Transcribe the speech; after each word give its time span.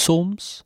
Soms 0.00 0.64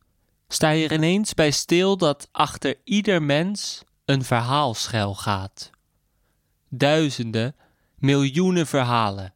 sta 0.48 0.70
je 0.70 0.84
er 0.84 0.92
ineens 0.92 1.34
bij 1.34 1.50
stil 1.50 1.96
dat 1.96 2.28
achter 2.32 2.76
ieder 2.84 3.22
mens 3.22 3.82
een 4.04 4.24
verhaal 4.24 4.74
schuil 4.74 5.14
gaat. 5.14 5.70
Duizenden, 6.68 7.56
miljoenen 7.94 8.66
verhalen. 8.66 9.34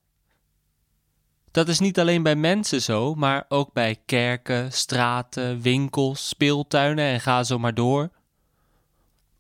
Dat 1.50 1.68
is 1.68 1.78
niet 1.78 1.98
alleen 1.98 2.22
bij 2.22 2.36
mensen 2.36 2.82
zo, 2.82 3.14
maar 3.14 3.44
ook 3.48 3.72
bij 3.72 4.00
kerken, 4.06 4.72
straten, 4.72 5.60
winkels, 5.60 6.28
speeltuinen 6.28 7.04
en 7.04 7.20
ga 7.20 7.42
zo 7.42 7.58
maar 7.58 7.74
door. 7.74 8.10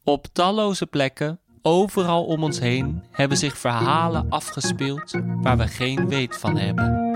Op 0.04 0.26
talloze 0.32 0.86
plekken, 0.86 1.40
overal 1.62 2.24
om 2.24 2.42
ons 2.42 2.58
heen, 2.58 3.04
hebben 3.10 3.38
zich 3.38 3.58
verhalen 3.58 4.30
afgespeeld 4.30 5.12
waar 5.24 5.56
we 5.56 5.68
geen 5.68 6.08
weet 6.08 6.36
van 6.36 6.56
hebben. 6.56 7.07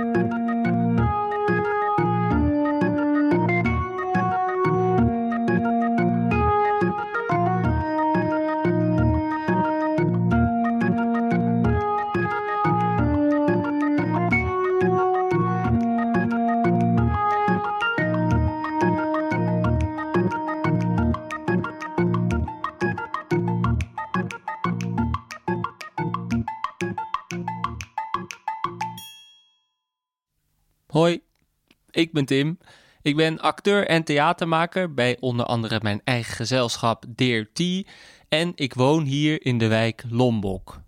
Hoi, 30.92 31.20
ik 31.90 32.12
ben 32.12 32.24
Tim. 32.24 32.58
Ik 33.02 33.16
ben 33.16 33.40
acteur 33.40 33.86
en 33.86 34.04
theatermaker 34.04 34.94
bij 34.94 35.16
onder 35.20 35.46
andere 35.46 35.78
mijn 35.82 36.00
eigen 36.04 36.34
gezelschap 36.34 37.04
Dear 37.08 37.46
en 38.28 38.52
ik 38.54 38.74
woon 38.74 39.04
hier 39.04 39.44
in 39.44 39.58
de 39.58 39.66
wijk 39.66 40.04
Lombok. 40.08 40.80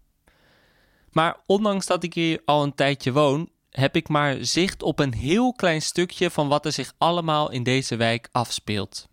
Maar 1.11 1.37
ondanks 1.47 1.87
dat 1.87 2.03
ik 2.03 2.15
hier 2.15 2.43
al 2.45 2.63
een 2.63 2.75
tijdje 2.75 3.13
woon, 3.13 3.49
heb 3.71 3.97
ik 3.97 4.09
maar 4.09 4.37
zicht 4.41 4.83
op 4.83 4.99
een 4.99 5.15
heel 5.15 5.53
klein 5.53 5.83
stukje 5.83 6.31
van 6.31 6.49
wat 6.49 6.67
er 6.67 6.73
zich 6.73 6.95
allemaal 6.99 7.51
in 7.51 7.63
deze 7.63 7.97
wijk 7.97 8.29
afspeelt. 8.33 9.09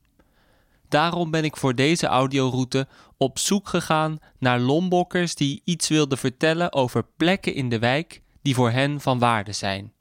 Daarom 0.90 1.32
ben 1.32 1.44
ik 1.44 1.58
voor 1.58 1.76
deze 1.76 2.08
audioroute 2.08 2.88
op 3.18 3.40
zoek 3.40 3.68
gegaan 3.68 4.20
naar 4.40 4.60
Lombokkers 4.60 5.36
die 5.36 5.62
iets 5.64 5.88
wilden 5.88 6.18
vertellen 6.18 6.74
over 6.74 7.06
plekken 7.18 7.54
in 7.54 7.70
de 7.70 7.80
wijk 7.80 8.22
die 8.42 8.56
voor 8.56 8.72
hen 8.72 9.02
van 9.02 9.20
waarde 9.20 9.52
zijn. 9.52 9.94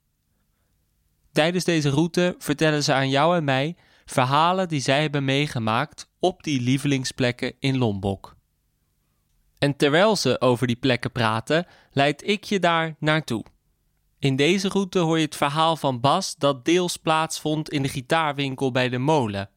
Tijdens 1.32 1.64
deze 1.64 1.90
route 1.90 2.34
vertellen 2.38 2.84
ze 2.84 2.92
aan 2.92 3.08
jou 3.08 3.36
en 3.36 3.44
mij 3.44 3.76
verhalen 4.04 4.68
die 4.68 4.80
zij 4.80 5.00
hebben 5.00 5.24
meegemaakt 5.24 6.10
op 6.18 6.42
die 6.42 6.60
lievelingsplekken 6.60 7.54
in 7.58 7.78
Lombok. 7.78 8.36
En 9.58 9.76
terwijl 9.76 10.16
ze 10.16 10.40
over 10.40 10.66
die 10.66 10.76
plekken 10.76 11.12
praten, 11.12 11.66
leid 11.92 12.28
ik 12.28 12.44
je 12.44 12.58
daar 12.58 12.96
naartoe. 12.98 13.44
In 14.18 14.36
deze 14.36 14.68
route 14.68 14.98
hoor 14.98 15.18
je 15.18 15.24
het 15.24 15.36
verhaal 15.36 15.76
van 15.76 16.00
Bas 16.00 16.36
dat 16.36 16.64
deels 16.64 16.96
plaatsvond 16.96 17.70
in 17.70 17.82
de 17.82 17.88
gitaarwinkel 17.88 18.70
bij 18.70 18.88
de 18.88 18.98
molen. 18.98 19.50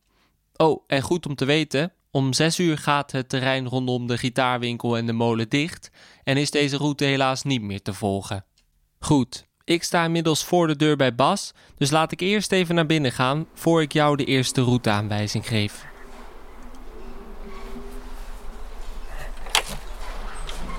Oh, 0.55 0.83
en 0.87 1.01
goed 1.01 1.25
om 1.25 1.35
te 1.35 1.45
weten, 1.45 1.93
om 2.11 2.33
zes 2.33 2.59
uur 2.59 2.77
gaat 2.77 3.11
het 3.11 3.29
terrein 3.29 3.67
rondom 3.67 4.07
de 4.07 4.17
gitaarwinkel 4.17 4.97
en 4.97 5.05
de 5.05 5.13
molen 5.13 5.49
dicht 5.49 5.91
en 6.23 6.37
is 6.37 6.51
deze 6.51 6.77
route 6.77 7.05
helaas 7.05 7.43
niet 7.43 7.61
meer 7.61 7.81
te 7.81 7.93
volgen. 7.93 8.45
Goed, 8.99 9.47
ik 9.65 9.83
sta 9.83 10.03
inmiddels 10.03 10.43
voor 10.43 10.67
de 10.67 10.75
deur 10.75 10.95
bij 10.95 11.15
Bas, 11.15 11.53
dus 11.77 11.91
laat 11.91 12.11
ik 12.11 12.19
eerst 12.19 12.51
even 12.51 12.75
naar 12.75 12.85
binnen 12.85 13.11
gaan 13.11 13.47
voor 13.53 13.81
ik 13.81 13.93
jou 13.93 14.15
de 14.15 14.25
eerste 14.25 14.61
routeaanwijzing 14.61 15.47
geef. 15.47 15.85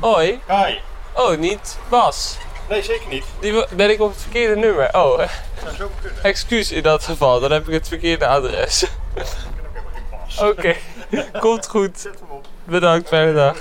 Hoi. 0.01 0.41
Hi. 0.49 0.79
Oh, 1.15 1.39
niet 1.39 1.79
Bas. 1.89 2.37
Nee, 2.69 2.83
zeker 2.83 3.09
niet. 3.09 3.25
Die 3.41 3.65
ben 3.77 3.91
ik 3.91 4.01
op 4.01 4.11
het 4.11 4.23
verkeerde 4.23 4.57
nummer. 4.57 4.95
Oh, 4.95 5.29
zou 5.63 5.77
zo 5.77 5.91
kunnen. 6.01 6.23
excuus 6.23 6.73
in 6.73 6.83
dat 6.83 7.05
geval. 7.05 7.41
Dan 7.41 7.51
heb 7.51 7.67
ik 7.67 7.73
het 7.73 7.89
verkeerde 7.89 8.27
adres. 8.27 8.83
Ik 8.83 8.91
heb 9.15 9.27
ook 9.27 9.73
helemaal 9.73 9.93
geen 9.95 10.19
pas. 10.27 10.41
Oké, 10.41 10.77
komt 11.47 11.69
goed. 11.69 12.01
Zet 12.01 12.21
hem 12.21 12.31
op. 12.31 12.47
Bedankt, 12.65 13.09
fijne 13.09 13.35
dag. 13.35 13.57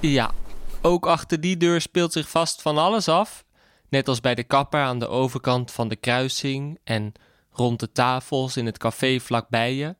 Ja, 0.00 0.30
ook 0.82 1.06
achter 1.06 1.40
die 1.40 1.56
deur 1.56 1.80
speelt 1.80 2.12
zich 2.12 2.28
vast 2.28 2.62
van 2.62 2.78
alles 2.78 3.08
af. 3.08 3.44
Net 3.88 4.08
als 4.08 4.20
bij 4.20 4.34
de 4.34 4.44
kapper 4.44 4.80
aan 4.80 4.98
de 4.98 5.08
overkant 5.08 5.70
van 5.70 5.88
de 5.88 5.96
kruising 5.96 6.78
en 6.84 7.12
rond 7.50 7.80
de 7.80 7.92
tafels 7.92 8.56
in 8.56 8.66
het 8.66 8.78
café 8.78 9.20
vlakbij 9.20 9.74
je. 9.74 9.96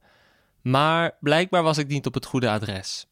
Maar 0.62 1.16
blijkbaar 1.20 1.62
was 1.62 1.78
ik 1.78 1.86
niet 1.86 2.06
op 2.06 2.14
het 2.14 2.26
goede 2.26 2.50
adres. 2.50 3.06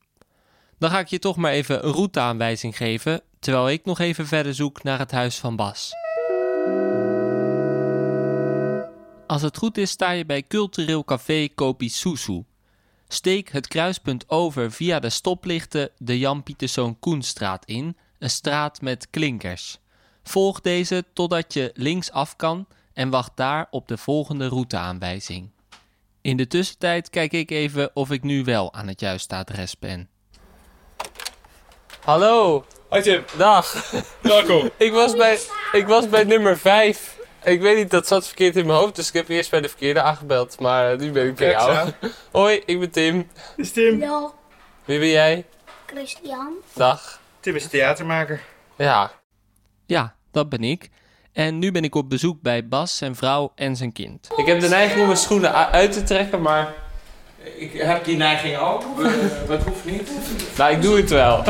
Dan 0.79 0.91
ga 0.91 0.99
ik 0.99 1.07
je 1.07 1.19
toch 1.19 1.37
maar 1.37 1.53
even 1.53 1.87
een 1.87 1.93
routeaanwijzing 1.93 2.77
geven, 2.77 3.23
terwijl 3.39 3.71
ik 3.71 3.85
nog 3.85 3.99
even 3.99 4.27
verder 4.27 4.55
zoek 4.55 4.83
naar 4.83 4.99
het 4.99 5.11
huis 5.11 5.39
van 5.39 5.57
Bas. 5.57 5.93
Als 9.27 9.43
het 9.43 9.57
goed 9.57 9.79
is, 9.79 9.91
sta 9.91 10.11
je 10.11 10.27
bij 10.27 10.43
cultureel 10.47 11.05
café 11.05 11.49
Kopi 11.55 11.89
Susu. 11.89 12.45
Steek 13.13 13.49
het 13.49 13.69
kruispunt 13.69 14.29
over 14.29 14.73
via 14.73 15.01
de 15.01 15.11
stoplichten 15.11 15.91
de 15.99 16.19
Jan 16.19 16.43
Pieterszoon 16.43 16.99
Koenstraat 16.99 17.65
in, 17.65 17.97
een 18.19 18.31
straat 18.31 18.81
met 18.81 19.11
klinkers. 19.11 19.79
Volg 20.23 20.61
deze 20.61 21.05
totdat 21.13 21.53
je 21.53 21.71
linksaf 21.75 22.37
kan 22.37 22.67
en 22.95 23.11
wacht 23.11 23.33
daar 23.35 23.67
op 23.71 23.89
de 23.89 23.97
volgende 23.97 24.49
routeaanwijzing. 24.49 25.51
In 26.21 26.37
de 26.37 26.47
tussentijd 26.47 27.11
kijk 27.11 27.33
ik 27.33 27.51
even 27.51 27.91
of 27.95 28.11
ik 28.11 28.23
nu 28.23 28.45
wel 28.45 28.73
aan 28.73 28.89
het 28.89 29.01
juiste 29.01 29.35
adres 29.35 29.79
ben. 29.79 30.09
Hallo, 32.05 32.65
Hoi 32.89 33.03
Tim. 33.03 33.25
dag. 33.37 33.93
Welkom. 34.21 34.71
Ik 34.87 34.93
was 34.93 35.17
bij, 35.17 35.39
ik 35.73 35.87
was 35.87 36.09
bij 36.09 36.25
nummer 36.25 36.59
5. 36.59 37.21
Ik 37.45 37.61
weet 37.61 37.77
niet, 37.77 37.91
dat 37.91 38.07
zat 38.07 38.27
verkeerd 38.27 38.57
in 38.57 38.67
mijn 38.67 38.79
hoofd, 38.79 38.97
dus 38.97 39.09
ik 39.09 39.15
heb 39.15 39.29
eerst 39.29 39.51
bij 39.51 39.61
de 39.61 39.69
verkeerde 39.69 40.03
aangebeld. 40.03 40.61
Maar 40.61 40.99
nu 40.99 41.11
ben 41.11 41.27
ik 41.27 41.35
bij 41.35 41.51
jou. 41.51 41.91
Hoi, 42.33 42.63
ik 42.67 42.81
ben 42.81 42.91
Tim. 42.91 43.29
Dit 43.57 43.67
is 43.67 43.73
Tim. 43.73 44.01
Ja, 44.01 44.33
Wie 44.85 44.99
ben 44.99 45.09
jij? 45.09 45.47
Christian. 45.87 46.53
Dag. 46.73 47.21
Tim 47.41 47.55
is 47.55 47.67
theatermaker. 47.67 48.41
Ja. 48.77 49.11
Ja, 49.87 50.15
dat 50.31 50.49
ben 50.49 50.65
ik. 50.65 50.91
En 51.33 51.59
nu 51.59 51.73
ben 51.73 51.85
ik 51.85 51.95
op 51.95 52.11
bezoek 52.11 52.43
bij 52.43 52.69
Bas, 52.69 52.97
zijn 52.97 53.17
vrouw 53.17 53.53
en 53.55 53.77
zijn 53.77 53.93
kind. 53.93 54.29
Ik 54.37 54.47
heb 54.47 54.61
de 54.61 54.69
neiging 54.69 55.01
om 55.01 55.07
mijn 55.07 55.19
schoenen 55.19 55.55
uit 55.71 55.93
te 55.93 56.03
trekken, 56.03 56.43
maar... 56.43 56.75
Ik 57.57 57.73
heb 57.73 58.05
die 58.05 58.17
neiging 58.17 58.57
ook. 58.57 58.83
Eh, 58.83 59.13
dat 59.47 59.63
hoeft 59.63 59.85
niet. 59.85 60.11
Nou, 60.57 60.73
ik 60.73 60.83
doe 60.83 60.97
het 60.97 61.11
wel. 61.11 61.45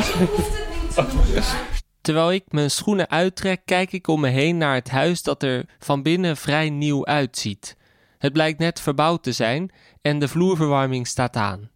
Terwijl 2.02 2.32
ik 2.32 2.44
mijn 2.48 2.70
schoenen 2.70 3.10
uittrek, 3.10 3.60
kijk 3.64 3.92
ik 3.92 4.08
om 4.08 4.20
me 4.20 4.28
heen 4.28 4.56
naar 4.56 4.74
het 4.74 4.90
huis 4.90 5.22
dat 5.22 5.42
er 5.42 5.64
van 5.78 6.02
binnen 6.02 6.36
vrij 6.36 6.70
nieuw 6.70 7.06
uitziet. 7.06 7.76
Het 8.18 8.32
blijkt 8.32 8.58
net 8.58 8.80
verbouwd 8.80 9.22
te 9.22 9.32
zijn 9.32 9.72
en 10.00 10.18
de 10.18 10.28
vloerverwarming 10.28 11.06
staat 11.06 11.36
aan. 11.36 11.70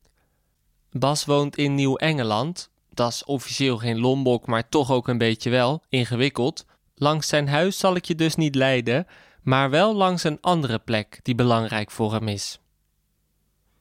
Bas 0.91 1.25
woont 1.25 1.57
in 1.57 1.75
Nieuw-Engeland. 1.75 2.71
Dat 2.91 3.13
is 3.13 3.25
officieel 3.25 3.79
geen 3.79 3.99
Lombok, 3.99 4.47
maar 4.47 4.69
toch 4.69 4.91
ook 4.91 5.09
een 5.09 5.19
beetje 5.19 5.51
wel, 5.51 5.83
ingewikkeld. 5.89 6.65
Langs 6.95 7.29
zijn 7.29 7.49
huis 7.49 7.79
zal 7.79 7.97
ik 7.97 8.05
je 8.05 8.15
dus 8.15 8.35
niet 8.35 8.55
leiden, 8.55 9.07
maar 9.43 9.71
wel 9.71 9.95
langs 9.95 10.25
een 10.25 10.39
andere 10.41 10.79
plek 10.79 11.21
die 11.23 11.35
belangrijk 11.35 11.91
voor 11.91 12.13
hem 12.13 12.29
is. 12.29 12.61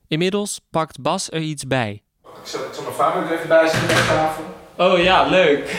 Inmiddels 0.07 0.61
pakt 0.69 1.01
Bas 1.01 1.31
er 1.31 1.41
iets 1.41 1.67
bij. 1.67 2.03
Ik 2.23 2.31
zal, 2.43 2.61
zal 2.73 2.83
mijn 2.83 2.95
vader 2.95 3.23
er 3.23 3.37
even 3.37 3.47
bij 3.47 3.63
op 3.65 4.07
tafel. 4.07 4.54
Oh 4.77 4.99
ja, 5.03 5.23
leuk. 5.23 5.69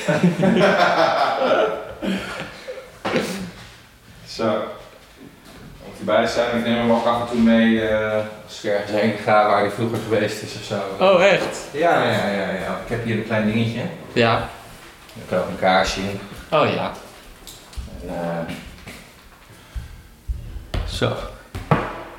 Zo. 4.27 4.65
Moet 5.85 5.99
erbij 5.99 6.27
zijn. 6.27 6.57
Ik 6.59 6.65
neem 6.65 6.75
hem 6.77 6.93
ook 6.93 7.07
af 7.07 7.21
en 7.21 7.27
toe 7.29 7.39
mee 7.39 7.89
eh, 7.89 8.25
als 8.45 8.63
ik 8.63 8.71
ergens 8.71 8.91
heen 9.01 9.13
ga 9.25 9.47
waar 9.47 9.61
hij 9.61 9.71
vroeger 9.71 9.99
geweest 9.99 10.43
is 10.43 10.55
of 10.55 10.63
zo. 10.63 10.81
Oh, 11.05 11.25
echt? 11.25 11.59
Ja, 11.73 12.03
ja, 12.05 12.29
ja, 12.29 12.51
ja. 12.51 12.79
Ik 12.85 12.89
heb 12.89 13.05
hier 13.05 13.17
een 13.17 13.27
klein 13.27 13.53
dingetje. 13.53 13.83
Ja. 14.13 14.35
Er 15.15 15.23
kan 15.29 15.39
ook 15.39 15.49
een 15.49 15.59
kaarsje 15.59 16.01
in. 16.01 16.21
Oh 16.51 16.75
ja. 16.75 16.93
En, 18.03 18.09
eh, 18.09 18.55
zo. 20.89 21.17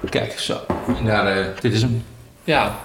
Kijk, 0.10 0.40
zo. 0.40 0.60
En 0.98 1.06
daar, 1.06 1.38
eh, 1.38 1.46
dit 1.60 1.74
is 1.74 1.82
hem. 1.82 2.06
Ja. 2.44 2.76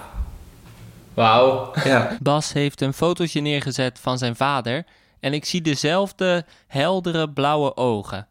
Wauw. 1.13 1.71
Ja. 1.83 2.17
Bas 2.21 2.53
heeft 2.53 2.81
een 2.81 2.93
fotootje 2.93 3.41
neergezet 3.41 3.99
van 3.99 4.17
zijn 4.17 4.35
vader 4.35 4.85
en 5.19 5.33
ik 5.33 5.45
zie 5.45 5.61
dezelfde 5.61 6.45
heldere 6.67 7.29
blauwe 7.29 7.75
ogen. 7.75 8.27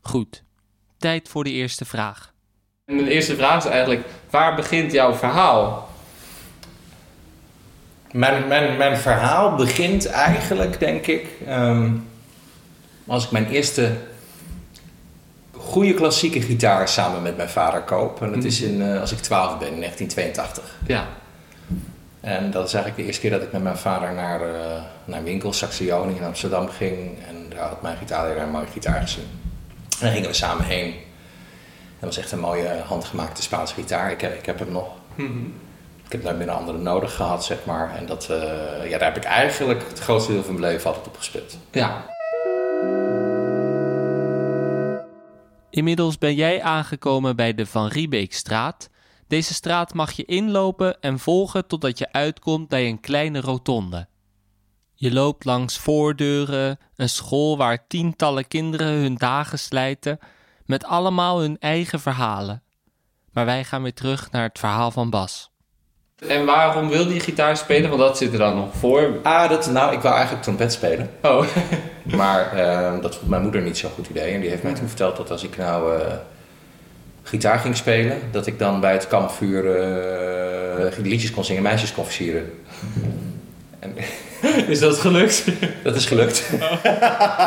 Goed. 0.00 0.42
Tijd 0.98 1.28
voor 1.28 1.44
de 1.44 1.50
eerste 1.50 1.84
vraag. 1.84 2.32
Mijn 2.84 3.06
eerste 3.06 3.36
vraag 3.36 3.64
is 3.64 3.70
eigenlijk: 3.70 4.06
waar 4.30 4.54
begint 4.54 4.92
jouw 4.92 5.14
verhaal? 5.14 5.88
Mijn, 8.12 8.48
mijn, 8.48 8.76
mijn 8.76 8.96
verhaal 8.96 9.54
begint 9.56 10.06
eigenlijk, 10.06 10.78
denk 10.78 11.06
ik, 11.06 11.26
ehm, 11.46 11.92
als 13.06 13.24
ik 13.24 13.30
mijn 13.30 13.48
eerste 13.48 13.92
goede 15.52 15.94
klassieke 15.94 16.40
gitaar 16.40 16.88
samen 16.88 17.22
met 17.22 17.36
mijn 17.36 17.48
vader 17.48 17.80
koop. 17.80 18.22
En 18.22 18.32
dat 18.32 18.44
is 18.44 18.60
in, 18.60 18.82
eh, 18.82 19.00
als 19.00 19.12
ik 19.12 19.18
12 19.18 19.58
ben, 19.58 19.72
in 19.72 19.80
1982. 19.80 20.76
Ja. 20.86 21.06
En 22.26 22.50
dat 22.50 22.66
is 22.66 22.72
eigenlijk 22.74 22.96
de 22.96 23.02
eerste 23.06 23.20
keer 23.20 23.30
dat 23.30 23.42
ik 23.42 23.52
met 23.52 23.62
mijn 23.62 23.76
vader 23.76 24.12
naar, 24.14 24.40
eh, 24.54 24.82
naar 25.04 25.22
winkel, 25.22 25.52
Saxioni 25.52 26.14
in 26.16 26.24
Amsterdam 26.24 26.68
ging. 26.68 27.18
En 27.28 27.48
daar 27.48 27.68
had 27.68 27.82
mijn 27.82 27.96
gitaarleraar 27.96 28.44
een 28.44 28.50
mooie 28.50 28.66
gitaar 28.66 29.00
gezien. 29.00 29.24
En 29.24 29.98
daar 30.00 30.10
gingen 30.12 30.28
we 30.28 30.34
samen 30.34 30.64
heen. 30.64 30.94
Dat 31.98 32.08
was 32.14 32.18
echt 32.18 32.32
een 32.32 32.38
mooie 32.40 32.68
handgemaakte 32.86 33.42
Spaanse 33.42 33.74
gitaar. 33.74 34.10
Ik, 34.10 34.20
heb- 34.20 34.38
ik 34.38 34.46
heb 34.46 34.58
hem 34.58 34.72
nog. 34.72 34.88
Ik 36.06 36.12
heb 36.12 36.22
nooit 36.22 36.36
meer 36.38 36.48
een 36.48 36.54
andere 36.54 36.78
nodig 36.78 37.14
gehad, 37.14 37.44
zeg 37.44 37.58
maar. 37.64 37.94
En 37.96 38.06
dat, 38.06 38.28
eh, 38.30 38.90
ja, 38.90 38.98
daar 38.98 39.08
heb 39.08 39.16
ik 39.16 39.24
eigenlijk 39.24 39.84
het 39.88 39.98
grootste 39.98 40.32
deel 40.32 40.42
van 40.44 40.54
mijn 40.60 40.72
leven 40.72 40.86
altijd 40.86 41.06
op 41.06 41.16
gespeeld. 41.16 41.56
Ja. 41.70 42.04
Inmiddels 45.70 46.18
ben 46.18 46.34
jij 46.34 46.62
aangekomen 46.62 47.36
bij 47.36 47.54
de 47.54 47.66
Van 47.66 47.88
Riebeekstraat. 47.88 48.88
Deze 49.28 49.54
straat 49.54 49.94
mag 49.94 50.12
je 50.12 50.24
inlopen 50.24 51.00
en 51.00 51.18
volgen 51.18 51.66
totdat 51.66 51.98
je 51.98 52.12
uitkomt 52.12 52.68
bij 52.68 52.88
een 52.88 53.00
kleine 53.00 53.40
rotonde. 53.40 54.06
Je 54.94 55.12
loopt 55.12 55.44
langs 55.44 55.78
voordeuren, 55.78 56.78
een 56.96 57.08
school 57.08 57.56
waar 57.56 57.86
tientallen 57.86 58.48
kinderen 58.48 58.86
hun 58.86 59.14
dagen 59.14 59.58
slijten, 59.58 60.18
met 60.66 60.84
allemaal 60.84 61.40
hun 61.40 61.58
eigen 61.58 62.00
verhalen. 62.00 62.62
Maar 63.32 63.44
wij 63.44 63.64
gaan 63.64 63.82
weer 63.82 63.94
terug 63.94 64.30
naar 64.30 64.42
het 64.42 64.58
verhaal 64.58 64.90
van 64.90 65.10
Bas. 65.10 65.50
En 66.28 66.44
waarom 66.44 66.88
wil 66.88 67.06
die 67.06 67.20
gitaar 67.20 67.56
spelen? 67.56 67.88
Want 67.88 68.00
dat 68.00 68.16
zit 68.16 68.32
er 68.32 68.38
dan 68.38 68.56
nog 68.56 68.74
voor. 68.74 69.18
Ah, 69.22 69.48
dat, 69.48 69.70
nou, 69.70 69.92
ik 69.94 70.00
wou 70.00 70.14
eigenlijk 70.14 70.44
trompet 70.44 70.72
spelen. 70.72 71.10
Oh. 71.22 71.46
Maar 72.16 72.52
eh, 72.52 73.02
dat 73.02 73.16
vond 73.16 73.30
mijn 73.30 73.42
moeder 73.42 73.62
niet 73.62 73.78
zo'n 73.78 73.90
goed 73.90 74.08
idee. 74.08 74.34
En 74.34 74.40
die 74.40 74.50
heeft 74.50 74.62
mij 74.62 74.74
toen 74.74 74.88
verteld 74.88 75.16
dat 75.16 75.30
als 75.30 75.42
ik 75.42 75.56
nou 75.56 76.00
eh, 76.00 76.14
gitaar 77.28 77.58
ging 77.58 77.76
spelen, 77.76 78.18
dat 78.30 78.46
ik 78.46 78.58
dan 78.58 78.80
bij 78.80 78.92
het 78.92 79.06
kampvuur 79.06 79.80
eh, 79.80 80.98
liedjes 81.02 81.30
kon 81.30 81.44
zingen, 81.44 81.62
meisjes 81.62 81.92
kon 81.92 82.04
versieren. 82.04 82.52
En, 83.78 83.94
Is 84.72 84.80
dat 84.80 84.98
gelukt? 84.98 85.44
dat 85.82 85.96
is 85.96 86.06
gelukt. 86.06 86.50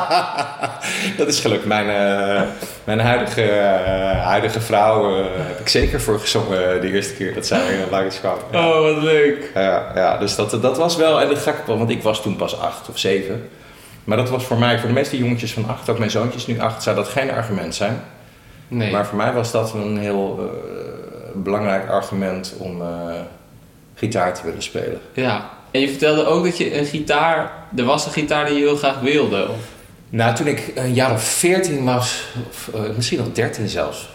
dat 1.17 1.27
is 1.27 1.39
gelukt. 1.39 1.65
Mijn, 1.65 1.89
eh, 1.89 2.41
mijn 2.83 2.99
huidige, 2.99 3.41
eh, 3.41 4.25
huidige 4.25 4.61
vrouw 4.61 5.17
eh, 5.17 5.25
heb 5.37 5.59
ik 5.59 5.67
zeker 5.67 6.01
voor 6.01 6.19
gezongen 6.19 6.81
de 6.81 6.91
eerste 6.91 7.13
keer 7.13 7.33
dat 7.33 7.45
zij 7.45 7.77
uh, 7.77 7.91
langs 7.91 8.19
kwam. 8.19 8.37
Ja. 8.51 8.67
Oh, 8.67 8.81
wat 8.81 9.03
leuk. 9.03 9.51
Ja, 9.53 9.91
ja, 9.95 10.17
dus 10.17 10.35
dat, 10.35 10.61
dat 10.61 10.77
was 10.77 10.95
wel, 10.95 11.21
en 11.21 11.27
dat 11.27 11.37
ga 11.37 11.51
ik 11.51 11.63
wel, 11.65 11.77
want 11.77 11.89
ik 11.89 12.03
was 12.03 12.21
toen 12.21 12.35
pas 12.35 12.59
acht 12.59 12.89
of 12.89 12.97
zeven. 12.97 13.49
Maar 14.03 14.17
dat 14.17 14.29
was 14.29 14.43
voor 14.43 14.57
mij, 14.57 14.79
voor 14.79 14.87
de 14.87 14.93
meeste 14.93 15.17
jongetjes 15.17 15.53
van 15.53 15.67
acht, 15.67 15.89
ook 15.89 15.99
mijn 15.99 16.11
zoontjes 16.11 16.47
nu 16.47 16.59
acht, 16.59 16.83
zou 16.83 16.95
dat 16.95 17.07
geen 17.07 17.31
argument 17.31 17.75
zijn. 17.75 18.01
Nee. 18.69 18.91
Maar 18.91 19.05
voor 19.05 19.17
mij 19.17 19.33
was 19.33 19.51
dat 19.51 19.73
een 19.73 19.97
heel 19.97 20.39
eh, 20.39 21.41
belangrijk 21.41 21.89
argument 21.89 22.55
om 22.57 22.81
eh, 22.81 22.87
gitaar 23.95 24.33
te 24.33 24.41
willen 24.43 24.61
spelen. 24.61 25.01
Ja. 25.13 25.49
En 25.71 25.81
je 25.81 25.89
vertelde 25.89 26.25
ook 26.25 26.43
dat 26.43 26.57
je 26.57 26.77
een 26.77 26.85
gitaar... 26.85 27.51
Er 27.75 27.83
was 27.83 28.05
een 28.05 28.11
gitaar 28.11 28.45
die 28.45 28.55
je 28.55 28.59
heel 28.61 28.75
graag 28.75 28.99
wilde. 28.99 29.49
Of... 29.49 29.57
Nou, 30.09 30.35
toen 30.35 30.47
ik 30.47 30.71
een 30.75 30.93
jaar 30.93 31.11
of 31.11 31.23
veertien 31.23 31.85
was, 31.85 32.23
of 32.49 32.69
eh, 32.73 32.81
misschien 32.95 33.17
nog 33.17 33.31
dertien 33.31 33.69
zelfs. 33.69 34.09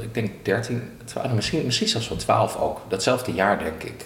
ik 0.00 0.14
denk 0.14 0.30
dertien, 0.42 0.82
twaalf, 1.04 1.32
misschien, 1.32 1.64
misschien 1.64 1.88
zelfs 1.88 2.08
wel 2.08 2.18
twaalf 2.18 2.56
ook. 2.56 2.80
Datzelfde 2.88 3.32
jaar, 3.32 3.58
denk 3.58 3.82
ik, 3.82 4.04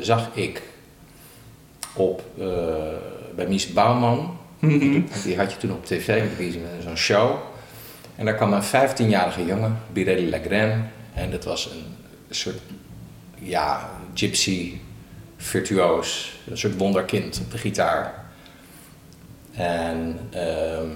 zag 0.00 0.28
ik 0.32 0.62
op, 1.94 2.22
bij 3.34 3.46
Mies 3.48 3.72
Bouwman. 3.72 4.38
Die 5.24 5.36
had 5.36 5.52
je 5.52 5.58
toen 5.58 5.72
op 5.72 5.86
tv 5.86 6.22
zo'n 6.82 6.96
show. 6.96 7.36
En 8.16 8.24
daar 8.24 8.34
kwam 8.34 8.52
een 8.52 8.62
15-jarige 8.62 9.44
jongen, 9.44 9.78
Birelli 9.92 10.30
Lagraine. 10.30 10.82
En 11.14 11.30
dat 11.30 11.44
was 11.44 11.70
een 11.70 12.34
soort, 12.34 12.58
ja, 13.38 13.90
gypsy, 14.14 14.72
virtuoos. 15.36 16.38
Een 16.50 16.58
soort 16.58 16.76
wonderkind 16.76 17.40
op 17.44 17.50
de 17.50 17.58
gitaar. 17.58 18.24
En 19.52 20.18
ehm, 20.30 20.88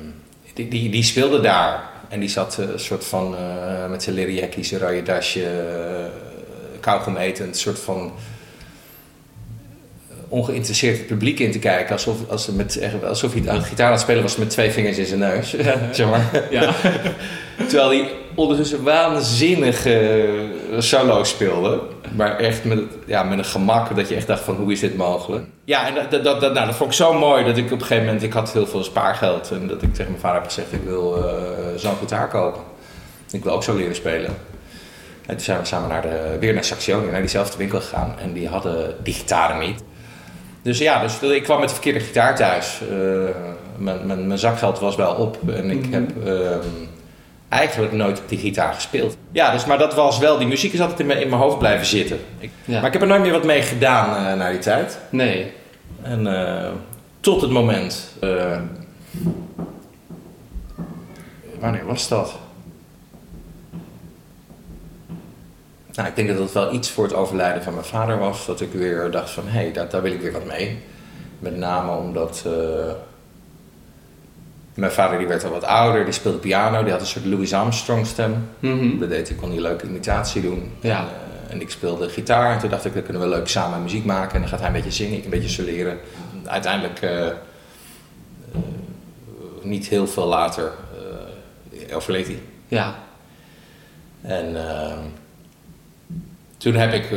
die, 0.55 0.69
die, 0.69 0.91
die 0.91 1.03
speelde 1.03 1.41
daar. 1.41 1.89
En 2.09 2.21
die 2.21 2.29
zat 2.29 2.59
eh, 2.59 2.69
een 2.69 2.81
soort 2.81 3.05
van 3.05 3.37
eh, 3.37 3.89
met 3.89 4.03
zijn 4.03 4.33
jackie, 4.33 4.65
zijn 4.65 4.81
rode 4.81 5.03
dasje, 5.03 6.11
etend, 7.17 7.49
een 7.49 7.55
soort 7.55 7.79
van 7.79 8.13
ongeïnteresseerd 10.31 10.97
het 10.97 11.07
publiek 11.07 11.39
in 11.39 11.53
te 11.53 11.59
kijken. 11.59 11.93
Alsof, 11.93 12.17
als 12.29 12.47
met, 12.47 12.81
alsof 13.05 13.33
hij 13.33 13.51
aan 13.51 13.59
de 13.59 13.65
gitaar 13.65 13.87
aan 13.87 13.93
het 13.93 14.01
spelen 14.01 14.23
was 14.23 14.37
met 14.37 14.51
twee 14.51 14.71
vingers 14.71 14.99
in 14.99 15.07
zijn 15.07 15.19
neus. 15.19 15.57
zeg 15.93 16.09
maar. 16.11 16.43
Ja. 16.51 16.75
Terwijl 17.69 17.89
hij 17.89 18.11
ondertussen 18.35 18.83
waanzinnige 18.83 20.29
solo's 20.79 21.29
speelde. 21.29 21.81
Maar 22.17 22.39
echt 22.39 22.65
met, 22.65 22.79
ja, 23.07 23.23
met 23.23 23.39
een 23.39 23.45
gemak 23.45 23.97
dat 23.97 24.09
je 24.09 24.15
echt 24.15 24.27
dacht 24.27 24.43
van 24.43 24.55
hoe 24.57 24.73
is 24.73 24.81
dit 24.81 24.97
mogelijk? 24.97 25.45
Ja, 25.65 25.87
en 25.87 25.95
dat, 25.95 26.25
dat, 26.25 26.41
dat, 26.41 26.55
nou, 26.55 26.67
dat 26.67 26.75
vond 26.75 26.91
ik 26.91 26.97
zo 26.97 27.13
mooi 27.13 27.45
dat 27.45 27.57
ik 27.57 27.65
op 27.65 27.71
een 27.71 27.81
gegeven 27.81 28.05
moment... 28.05 28.23
Ik 28.23 28.33
had 28.33 28.53
heel 28.53 28.67
veel 28.67 28.85
spaargeld 28.85 29.51
en 29.51 29.67
dat 29.69 29.83
ik 29.83 29.95
tegen 29.95 30.11
mijn 30.11 30.23
vader 30.23 30.41
heb 30.41 30.51
gezegd... 30.51 30.73
ik 30.73 30.83
wil 30.85 31.19
uh, 31.19 31.25
zo'n 31.77 31.97
gitaar 32.01 32.29
kopen. 32.29 32.63
Ik 33.31 33.45
wil 33.45 33.53
ook 33.53 33.63
zo 33.63 33.77
leren 33.77 33.95
spelen. 33.95 34.31
En 35.27 35.37
toen 35.37 35.45
zijn 35.45 35.59
we 35.59 35.65
samen 35.65 35.89
naar 35.89 36.03
de, 36.03 36.37
weer 36.41 36.55
naar 36.55 36.65
Saxioni, 36.65 37.11
naar 37.11 37.21
diezelfde 37.21 37.57
winkel 37.57 37.81
gegaan. 37.81 38.15
En 38.23 38.33
die 38.33 38.49
hadden 38.49 38.95
die 39.03 39.15
gitaren 39.15 39.59
niet. 39.59 39.83
Dus 40.63 40.79
ja, 40.79 41.03
dus 41.03 41.21
ik 41.21 41.43
kwam 41.43 41.59
met 41.61 41.69
de 41.69 41.75
verkeerde 41.75 42.01
gitaar 42.01 42.37
thuis. 42.37 42.81
Uh, 42.93 43.29
mijn, 43.77 44.07
mijn, 44.07 44.27
mijn, 44.27 44.39
zakgeld 44.39 44.79
was 44.79 44.97
wel 44.97 45.15
op. 45.15 45.39
En 45.49 45.71
ik 45.71 45.87
heb 45.91 46.11
uh, 46.27 46.57
eigenlijk 47.49 47.93
nooit 47.93 48.19
op 48.19 48.29
die 48.29 48.39
gitaar 48.39 48.75
gespeeld. 48.75 49.17
Ja, 49.33 49.53
dus, 49.53 49.65
maar 49.65 49.79
dat 49.79 49.95
was 49.95 50.19
wel... 50.19 50.39
Die 50.39 50.47
muziek 50.47 50.73
is 50.73 50.81
altijd 50.81 51.01
in 51.01 51.07
mijn, 51.07 51.21
in 51.21 51.29
mijn 51.29 51.41
hoofd 51.41 51.59
blijven 51.59 51.87
zitten. 51.87 52.19
Ik, 52.39 52.51
ja. 52.65 52.77
Maar 52.77 52.87
ik 52.87 52.93
heb 52.93 53.03
er 53.03 53.09
nooit 53.09 53.23
meer 53.23 53.33
wat 53.33 53.45
mee 53.45 53.63
gedaan 53.63 54.27
uh, 54.27 54.39
na 54.39 54.51
die 54.51 54.59
tijd. 54.59 54.99
Nee. 55.11 55.53
En 56.03 56.29
tot 57.21 57.41
het 57.41 57.51
moment... 57.51 58.15
wanneer 61.61 61.87
was 61.87 62.09
dat? 62.09 62.39
Nou, 65.93 66.09
ik 66.09 66.17
denk 66.17 66.29
dat 66.29 66.39
het 66.39 66.53
wel 66.53 66.75
iets 66.75 66.91
voor 66.91 67.05
het 67.05 67.15
overlijden 67.15 67.63
van 67.63 67.75
mijn 67.75 67.87
vader 67.87 68.19
was. 68.19 68.47
Dat 68.47 68.61
ik 68.61 68.73
weer 68.73 69.11
dacht 69.11 69.31
van, 69.31 69.45
hé, 69.47 69.61
hey, 69.61 69.73
daar, 69.73 69.89
daar 69.89 70.03
wil 70.03 70.13
ik 70.13 70.21
weer 70.21 70.33
wat 70.33 70.47
mee. 70.47 70.79
Met 71.39 71.57
name 71.57 71.97
omdat... 71.97 72.45
Uh, 72.47 72.93
mijn 74.75 74.93
vader 74.93 75.19
die 75.19 75.27
werd 75.27 75.45
al 75.45 75.51
wat 75.51 75.65
ouder, 75.65 76.05
die 76.05 76.13
speelde 76.13 76.39
piano. 76.39 76.83
Die 76.83 76.93
had 76.93 77.01
een 77.01 77.07
soort 77.07 77.25
Louis 77.25 77.55
Armstrong 77.55 78.07
stem. 78.07 78.49
Mhm. 78.59 78.73
Mm 78.73 78.79
-hmm. 78.79 78.99
Dat 78.99 79.09
deed 79.09 79.29
hij, 79.29 79.37
kon 79.37 79.51
een 79.51 79.61
leuke 79.61 79.87
imitatie 79.87 80.43
doen. 80.43 80.73
Ja. 80.81 80.99
En, 80.99 81.05
uh, 81.05 81.53
en, 81.53 81.61
ik 81.61 81.71
speelde 81.71 82.09
gitaar. 82.09 82.53
En 82.53 82.59
toen 82.59 82.71
dacht 82.71 82.85
ik, 82.85 82.95
dan 82.95 83.03
kunnen 83.03 83.23
we 83.23 83.29
leuk 83.29 83.49
samen 83.49 83.83
muziek 83.83 84.05
maken. 84.05 84.35
En 84.35 84.41
dan 84.41 84.49
gaat 84.49 84.59
hij 84.59 84.69
een 84.69 84.75
beetje 84.75 84.91
zingen, 84.91 85.19
ik 85.19 85.25
een 85.25 85.31
beetje 85.31 85.49
soleren. 85.49 85.99
Uiteindelijk, 86.45 87.03
uh, 87.03 87.27
niet 89.63 89.89
heel 89.89 90.07
veel 90.07 90.27
later, 90.27 90.73
overleed 91.93 92.27
hij. 92.27 92.43
Ja. 92.69 92.95
En... 94.23 94.57
toen 96.61 96.75
heb 96.75 96.93
ik, 96.93 97.11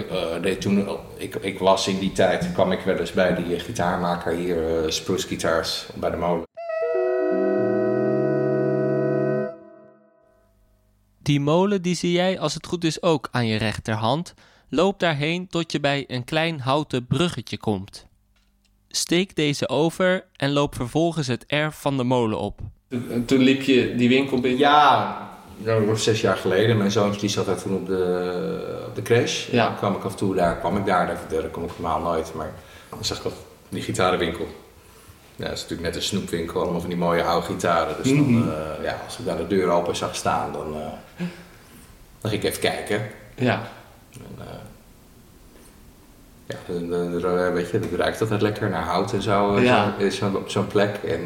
uh, 0.43 0.51
toen 0.51 0.88
ik, 1.17 1.35
ik 1.35 1.59
was 1.59 1.88
in 1.88 2.00
die 2.00 2.12
tijd, 2.12 2.51
kwam 2.51 2.71
ik 2.71 2.79
wel 2.79 2.97
eens 2.97 3.12
bij 3.12 3.35
die 3.35 3.59
gitaarmaker 3.59 4.33
hier, 4.33 4.83
uh, 4.83 4.89
Spruce 4.89 5.27
Guitars, 5.27 5.85
bij 5.95 6.09
de 6.09 6.17
molen. 6.17 6.43
Die 11.21 11.39
molen 11.39 11.81
die 11.81 11.95
zie 11.95 12.12
jij 12.12 12.39
als 12.39 12.53
het 12.53 12.67
goed 12.67 12.83
is 12.83 13.01
ook 13.01 13.27
aan 13.31 13.47
je 13.47 13.57
rechterhand. 13.57 14.33
Loop 14.69 15.00
daarheen 15.00 15.47
tot 15.47 15.71
je 15.71 15.79
bij 15.79 16.03
een 16.07 16.23
klein 16.23 16.59
houten 16.59 17.07
bruggetje 17.07 17.57
komt. 17.57 18.07
Steek 18.88 19.35
deze 19.35 19.69
over 19.69 20.25
en 20.35 20.51
loop 20.51 20.75
vervolgens 20.75 21.27
het 21.27 21.45
erf 21.45 21.75
van 21.75 21.97
de 21.97 22.03
molen 22.03 22.39
op. 22.39 22.59
Toen, 22.89 23.25
toen 23.25 23.39
liep 23.39 23.62
je 23.62 23.95
die 23.95 24.09
winkel 24.09 24.39
binnen? 24.39 24.59
Ja, 24.59 25.32
nog 25.86 26.00
zes 26.00 26.22
jaar 26.22 26.38
geleden. 26.38 26.77
Mijn 26.77 26.91
zoontje 26.91 27.19
die 27.19 27.29
zat 27.29 27.45
daar 27.45 27.62
toen 27.62 27.75
op 27.75 27.88
de, 27.88 28.83
op 28.88 28.95
de 28.95 29.01
crash. 29.01 29.48
Ja. 29.51 29.65
Dan 29.67 29.75
kwam 29.77 29.95
ik 29.95 30.03
af 30.03 30.12
en 30.12 30.17
toe 30.17 30.36
daar, 30.36 30.55
kwam 30.57 30.77
ik 30.77 30.86
daar, 30.86 31.07
daar, 31.07 31.17
daar 31.41 31.50
kom 31.50 31.63
ik 31.63 31.69
normaal 31.79 32.00
nooit. 32.01 32.33
Maar 32.33 32.51
dan 32.89 33.05
zag 33.05 33.17
ik 33.17 33.24
dat, 33.24 33.33
die 33.69 33.81
gitarenwinkel. 33.81 34.48
Ja, 35.36 35.43
dat 35.45 35.53
is 35.53 35.62
natuurlijk 35.62 35.88
net 35.89 35.95
een 35.95 36.07
snoepwinkel, 36.07 36.62
allemaal 36.62 36.79
van 36.79 36.89
die 36.89 36.98
mooie 36.98 37.24
oude 37.24 37.45
gitaren. 37.45 37.95
Dus 38.03 38.07
dan, 38.12 38.17
Mhm. 38.31 38.48
uh, 38.48 38.53
ja, 38.83 38.98
als 39.05 39.17
ik 39.19 39.25
daar 39.25 39.38
de 39.38 39.48
deur 39.48 39.69
open 39.69 39.95
zag 39.95 40.15
staan, 40.15 40.51
dan, 40.53 40.67
uh, 40.74 40.77
dan 42.22 42.31
ging 42.31 42.43
ik 42.43 42.50
even 42.50 42.62
kijken. 42.62 43.01
Ja. 43.36 43.62
En, 44.13 44.36
uh, 44.39 44.45
ja, 46.45 46.55
dan, 46.67 46.89
dan, 47.22 47.53
weet 47.53 47.69
je, 47.69 47.79
dat 47.79 47.89
ruikt 48.00 48.22
altijd 48.22 48.41
lekker 48.41 48.69
naar 48.69 48.83
hout 48.83 49.13
en 49.13 49.22
zo, 49.22 49.60
Ja. 49.60 49.93
zo, 50.00 50.10
zo 50.10 50.31
op 50.36 50.50
zo'n 50.50 50.67
plek. 50.67 50.95
En, 51.07 51.22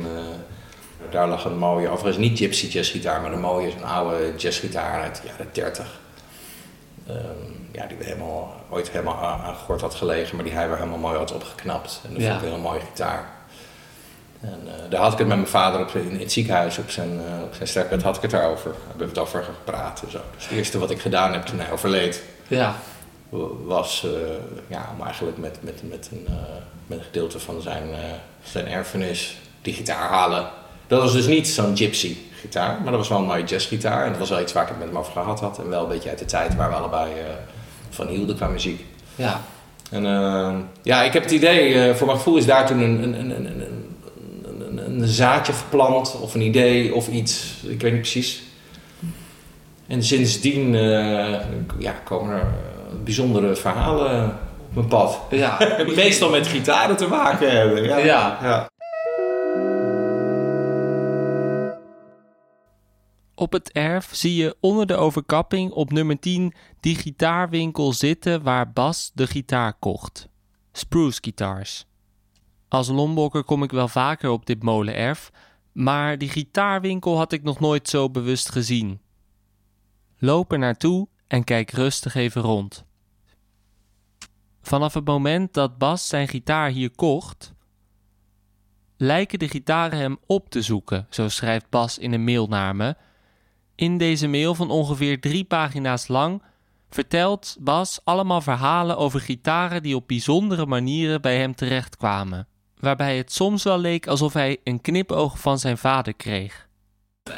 daar 1.12 1.28
lag 1.28 1.46
een 1.46 1.58
mooie, 1.58 1.90
overigens 1.90 2.18
niet 2.28 2.38
gypsy 2.38 2.66
jazzgitaar, 2.68 3.22
maar 3.22 3.32
een 3.34 3.40
mooie, 3.40 3.72
zo'n 3.72 3.84
oude 3.84 4.34
jazzgitaar 4.38 5.02
uit 5.02 5.22
de 5.22 5.28
jaren 5.28 5.50
30. 5.52 6.00
Um, 7.10 7.16
ja, 7.72 7.86
die 7.86 7.98
helemaal, 8.00 8.56
ooit 8.70 8.90
helemaal 8.90 9.16
aan 9.24 9.56
gort 9.56 9.82
had 9.82 9.96
gelegen, 9.96 10.36
maar 10.36 10.46
die 10.46 10.54
hij 10.54 10.68
weer 10.68 10.78
helemaal 10.78 10.98
mooi 10.98 11.18
had 11.18 11.34
opgeknapt. 11.34 12.02
En 12.08 12.14
dat 12.14 12.22
Ja. 12.22 12.28
vond 12.30 12.42
ik 12.42 12.48
een 12.48 12.54
hele 12.54 12.70
mooie 12.70 12.80
gitaar. 12.90 13.30
En 14.42 14.62
eh, 14.66 14.90
daar 14.90 15.02
had 15.02 15.12
ik 15.12 15.18
het 15.18 15.28
met 15.28 15.38
mijn 15.38 15.50
vader 15.50 15.82
op, 15.82 15.96
in, 15.96 16.10
in 16.12 16.20
het 16.20 16.32
ziekenhuis 16.32 16.78
op 16.78 16.90
zijn, 16.90 17.20
op 17.44 17.54
zijn 17.56 17.68
sterfbed 17.68 18.02
had 18.04 18.16
ik 18.16 18.22
het 18.22 18.32
daarover. 18.32 18.72
Daar 18.72 18.80
hebben 18.88 19.00
we 19.08 19.14
het 19.14 19.18
over 19.22 19.44
gepraat 19.44 20.02
en 20.06 20.12
zo. 20.12 20.20
Dus 20.36 20.44
het 20.48 20.58
eerste 20.58 20.80
wat 20.80 20.90
ik 20.92 21.00
gedaan 21.02 21.34
heb 21.34 21.46
toen 21.46 21.60
hij 21.60 21.72
overleed, 21.72 22.24
Ja. 22.48 22.76
was 23.66 24.04
eh, 24.06 24.12
ja, 24.68 24.90
om 24.98 25.06
eigenlijk 25.06 25.38
met, 25.38 25.58
met, 25.64 25.90
met, 25.90 26.10
een, 26.12 26.28
met 26.88 26.98
een 26.98 27.04
gedeelte 27.04 27.40
van 27.40 27.62
zijn, 27.62 27.84
zijn 28.44 28.68
erfenis 28.68 29.38
die 29.62 29.74
gitaar 29.74 30.10
halen. 30.10 30.48
Dat 30.88 31.02
was 31.02 31.14
dus 31.14 31.28
niet 31.28 31.48
zo'n 31.48 31.78
gypsy 31.78 32.16
gitaar, 32.40 32.82
maar 32.82 32.92
dat 32.92 33.00
was 33.00 33.10
wel 33.10 33.18
een 33.18 33.26
mooie 33.26 33.44
jazzgitaar. 33.44 34.04
En 34.04 34.10
dat 34.10 34.20
was 34.20 34.30
wel 34.30 34.42
iets 34.42 34.54
waar 34.54 34.64
ik 34.64 34.70
het 34.70 34.78
met 34.78 34.88
hem 34.88 34.98
over 34.98 35.12
gehad 35.12 35.40
had. 35.40 35.60
En 35.60 35.70
wel 35.70 35.84
een 35.84 35.90
beetje 35.90 36.10
uit 36.10 36.20
de 36.20 36.26
tijd 36.26 36.56
waar 36.56 36.70
we 36.70 36.76
allebei 36.76 37.12
eh, 37.12 37.26
van 37.90 38.08
hielden 38.08 38.36
qua 38.36 38.48
muziek. 38.48 38.86
Ja. 39.16 39.42
En 39.92 40.06
eh, 40.06 40.56
ja, 40.82 41.04
ik 41.04 41.14
heb 41.14 41.24
het 41.24 41.32
idee, 41.32 41.74
eh, 41.74 41.96
voor 41.96 42.06
mijn 42.06 42.18
gevoel 42.18 42.38
is 42.38 42.46
daar 42.46 42.66
toen 42.66 42.80
een, 42.80 43.04
een, 43.04 43.20
een, 43.30 43.62
een, 44.60 45.02
een, 45.02 45.08
zaadje 45.08 45.54
geplant 45.54 46.20
of 46.22 46.34
een 46.34 46.42
idee 46.42 46.96
of 46.96 47.08
iets, 47.08 47.54
ik 47.64 47.82
weet 47.82 47.92
niet 47.92 48.02
precies. 48.02 48.44
En 49.88 50.04
sindsdien 50.04 50.74
ja, 51.78 51.92
komen 52.04 52.34
er 52.34 52.48
bijzondere 53.04 53.56
verhalen 53.56 54.26
op 54.70 54.76
mijn 54.76 54.88
pad. 54.88 55.20
Ja. 55.30 55.58
Meestal 55.96 56.30
met 56.30 56.48
gitaren 56.48 56.96
te 56.96 57.08
maken 57.08 57.52
hebben. 57.52 57.84
Ja. 57.84 57.98
Ja. 57.98 58.38
ja. 58.42 58.70
Op 63.40 63.52
het 63.52 63.72
erf 63.72 64.16
zie 64.16 64.36
je 64.36 64.58
onder 64.60 64.88
de 64.88 64.96
overkapping 64.96 65.72
op 65.72 65.92
nummer 65.92 66.20
10 66.20 66.54
die 66.80 66.96
gitaarwinkel 66.96 67.94
zitten 67.94 68.44
waar 68.44 68.72
Bas 68.72 69.12
de 69.14 69.28
gitaar 69.28 69.74
kocht. 69.74 70.28
Spruce 70.72 71.20
Guitars. 71.22 71.86
Als 72.68 72.88
Lombokker 72.88 73.44
kom 73.44 73.64
ik 73.64 73.72
wel 73.72 73.88
vaker 73.88 74.30
op 74.30 74.46
dit 74.46 74.64
molenerf, 74.64 75.32
maar 75.72 76.18
die 76.18 76.30
gitaarwinkel 76.30 77.18
had 77.18 77.32
ik 77.32 77.44
nog 77.44 77.60
nooit 77.60 77.90
zo 77.90 78.10
bewust 78.10 78.50
gezien. 78.50 79.02
Loop 80.18 80.52
er 80.52 80.60
naartoe 80.60 81.08
en 81.28 81.44
kijk 81.44 81.72
rustig 81.72 82.16
even 82.16 82.42
rond. 82.42 82.86
Vanaf 84.62 84.94
het 84.94 85.06
moment 85.06 85.54
dat 85.54 85.78
Bas 85.78 86.08
zijn 86.08 86.28
gitaar 86.28 86.70
hier 86.70 86.92
kocht, 86.92 87.54
lijken 88.96 89.40
de 89.40 89.48
gitaren 89.48 89.98
hem 89.98 90.18
op 90.26 90.50
te 90.50 90.62
zoeken, 90.62 91.08
zo 91.10 91.30
schrijft 91.30 91.70
Bas 91.70 91.98
in 91.98 92.14
een 92.14 92.24
mail 92.24 92.48
naar 92.48 92.76
me. 92.76 92.96
In 93.78 93.98
deze 93.98 94.28
mail 94.28 94.56
van 94.56 94.70
ongeveer 94.70 95.20
drie 95.20 95.44
pagina's 95.44 96.08
lang 96.08 96.42
vertelt 96.90 97.58
Bas 97.60 98.00
allemaal 98.04 98.42
verhalen 98.42 98.98
over 98.98 99.20
gitaren 99.20 99.84
die 99.84 99.96
op 99.96 100.08
bijzondere 100.08 100.66
manieren 100.66 101.22
bij 101.22 101.38
hem 101.38 101.56
terechtkwamen, 101.56 102.48
waarbij 102.80 103.18
het 103.18 103.32
soms 103.32 103.64
wel 103.64 103.78
leek 103.78 104.08
alsof 104.08 104.34
hij 104.34 104.58
een 104.64 104.82
knipoog 104.82 105.40
van 105.40 105.60
zijn 105.60 105.78
vader 105.78 106.14
kreeg. 106.14 106.68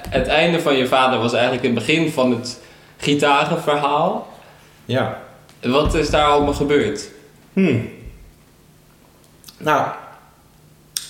Het 0.09 0.27
einde 0.27 0.61
van 0.61 0.75
je 0.75 0.87
vader 0.87 1.19
was 1.19 1.33
eigenlijk 1.33 1.63
het 1.63 1.73
begin 1.73 2.11
van 2.11 2.31
het 2.31 2.61
gitarenverhaal. 2.97 4.33
ja. 4.85 5.21
Wat 5.61 5.93
is 5.93 6.09
daar 6.09 6.25
allemaal 6.27 6.53
gebeurd? 6.53 7.09
Hmm. 7.53 7.89
Nou, 9.57 9.91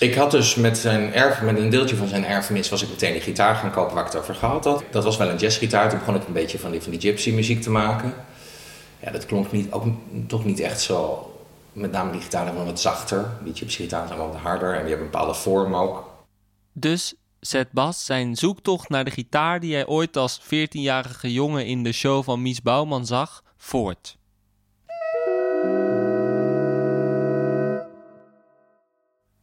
ik 0.00 0.14
had 0.14 0.30
dus 0.30 0.54
met, 0.54 0.78
zijn 0.78 1.14
erf, 1.14 1.42
met 1.42 1.58
een 1.58 1.70
deeltje 1.70 1.96
van 1.96 2.08
zijn 2.08 2.24
erfenis 2.24 2.68
was 2.68 2.82
ik 2.82 2.88
meteen 2.88 3.12
die 3.12 3.20
gitaar 3.20 3.54
gaan 3.54 3.70
kopen 3.70 3.94
waar 3.94 4.06
ik 4.06 4.12
het 4.12 4.20
over 4.20 4.34
gehad 4.34 4.64
had. 4.64 4.84
Dat 4.90 5.04
was 5.04 5.16
wel 5.16 5.28
een 5.28 5.36
jazzgitaar. 5.36 5.90
Toen 5.90 5.98
begon 5.98 6.14
ik 6.14 6.26
een 6.26 6.32
beetje 6.32 6.58
van 6.58 6.70
die, 6.70 6.80
van 6.80 6.90
die 6.90 7.00
gypsy 7.00 7.30
muziek 7.30 7.62
te 7.62 7.70
maken. 7.70 8.14
Ja, 9.02 9.10
dat 9.10 9.26
klonk 9.26 9.52
niet, 9.52 9.72
ook 9.72 9.84
toch 10.26 10.44
niet 10.44 10.60
echt 10.60 10.80
zo. 10.80 11.26
Met 11.72 11.92
name 11.92 12.12
die 12.12 12.20
gitaren 12.20 12.52
waren 12.52 12.66
wat 12.66 12.80
zachter. 12.80 13.30
Die 13.44 13.54
gypsy 13.54 13.82
gitaren 13.82 14.06
zijn 14.06 14.18
wel 14.18 14.28
wat 14.28 14.40
harder 14.40 14.74
en 14.74 14.80
die 14.80 14.88
hebben 14.88 15.06
een 15.06 15.12
bepaalde 15.12 15.34
vorm 15.34 15.74
ook. 15.74 16.10
Dus 16.72 17.14
zet 17.40 17.72
Bas 17.72 18.04
zijn 18.04 18.36
zoektocht 18.36 18.88
naar 18.88 19.04
de 19.04 19.10
gitaar 19.10 19.60
die 19.60 19.74
hij 19.74 19.86
ooit 19.86 20.16
als 20.16 20.40
14-jarige 20.44 21.32
jongen 21.32 21.66
in 21.66 21.82
de 21.82 21.92
show 21.92 22.24
van 22.24 22.42
Mies 22.42 22.62
Bouwman 22.62 23.06
zag, 23.06 23.42
voort. 23.56 24.18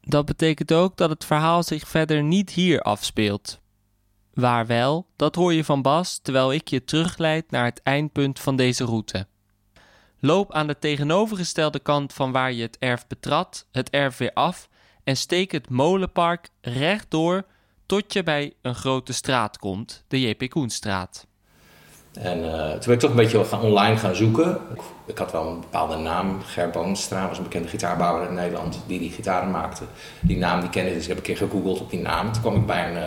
Dat 0.10 0.26
betekent 0.26 0.74
ook 0.74 0.98
dat 0.98 1.10
het 1.10 1.26
verhaal 1.26 1.64
zich 1.64 1.88
verder 1.88 2.24
niet 2.24 2.50
hier 2.50 2.82
afspeelt. 2.82 3.60
Waar 4.34 4.66
wel, 4.66 5.08
dat 5.16 5.36
hoor 5.36 5.54
je 5.54 5.64
van 5.64 5.82
Bas 5.82 6.20
terwijl 6.22 6.54
ik 6.54 6.68
je 6.68 6.84
terugleid 6.84 7.52
naar 7.52 7.66
het 7.66 7.82
eindpunt 7.84 8.40
van 8.40 8.56
deze 8.56 8.86
route. 8.86 9.28
Loop 10.20 10.54
aan 10.54 10.68
de 10.68 10.80
tegenovergestelde 10.80 11.80
kant 11.80 12.14
van 12.14 12.32
waar 12.32 12.52
je 12.52 12.62
het 12.62 12.78
erf 12.80 13.08
betrad, 13.08 13.68
het 13.72 13.90
erf 13.90 14.18
weer 14.18 14.34
af 14.34 14.70
en 15.04 15.18
steek 15.18 15.52
het 15.52 15.70
molenpark 15.70 16.50
rechtdoor 16.62 17.46
tot 17.86 18.14
je 18.14 18.24
bij 18.24 18.54
een 18.62 18.76
grote 18.76 19.14
straat 19.14 19.58
komt, 19.58 20.04
de 20.08 20.22
J.P. 20.22 20.50
Koenstraat. 20.50 21.27
En 22.22 22.54
eh, 22.54 22.70
toen 22.70 22.80
ben 22.86 22.94
ik 22.94 23.00
toch 23.00 23.10
een 23.10 23.16
beetje 23.16 23.46
gaan 23.46 23.62
online 23.62 23.98
gaan 23.98 24.16
zoeken. 24.16 24.58
Ik 25.06 25.18
had 25.18 25.32
wel 25.32 25.48
een 25.48 25.60
bepaalde 25.60 25.96
naam. 25.98 26.42
Ger 26.46 26.70
Boonstra 26.70 27.28
was 27.28 27.38
een 27.38 27.44
bekende 27.44 27.68
gitaarbouwer 27.68 28.28
in 28.28 28.34
Nederland 28.34 28.80
die 28.88 29.00
die 29.00 29.12
gitaren 29.12 29.52
maakte. 29.52 29.84
Die 30.20 30.38
naam 30.38 30.60
die 30.62 30.70
kende 30.70 30.90
ik, 30.90 30.96
dus 30.96 31.04
ik 31.04 31.10
heb 31.10 31.18
een 31.18 31.24
keer 31.24 31.38
gegoogeld 31.38 31.80
op 31.80 31.90
die 31.90 32.00
naam. 32.02 32.32
Toen 32.32 32.42
kwam 32.42 32.56
ik 32.56 32.66
bij 32.66 32.90
een 32.90 32.98
eh, 32.98 33.04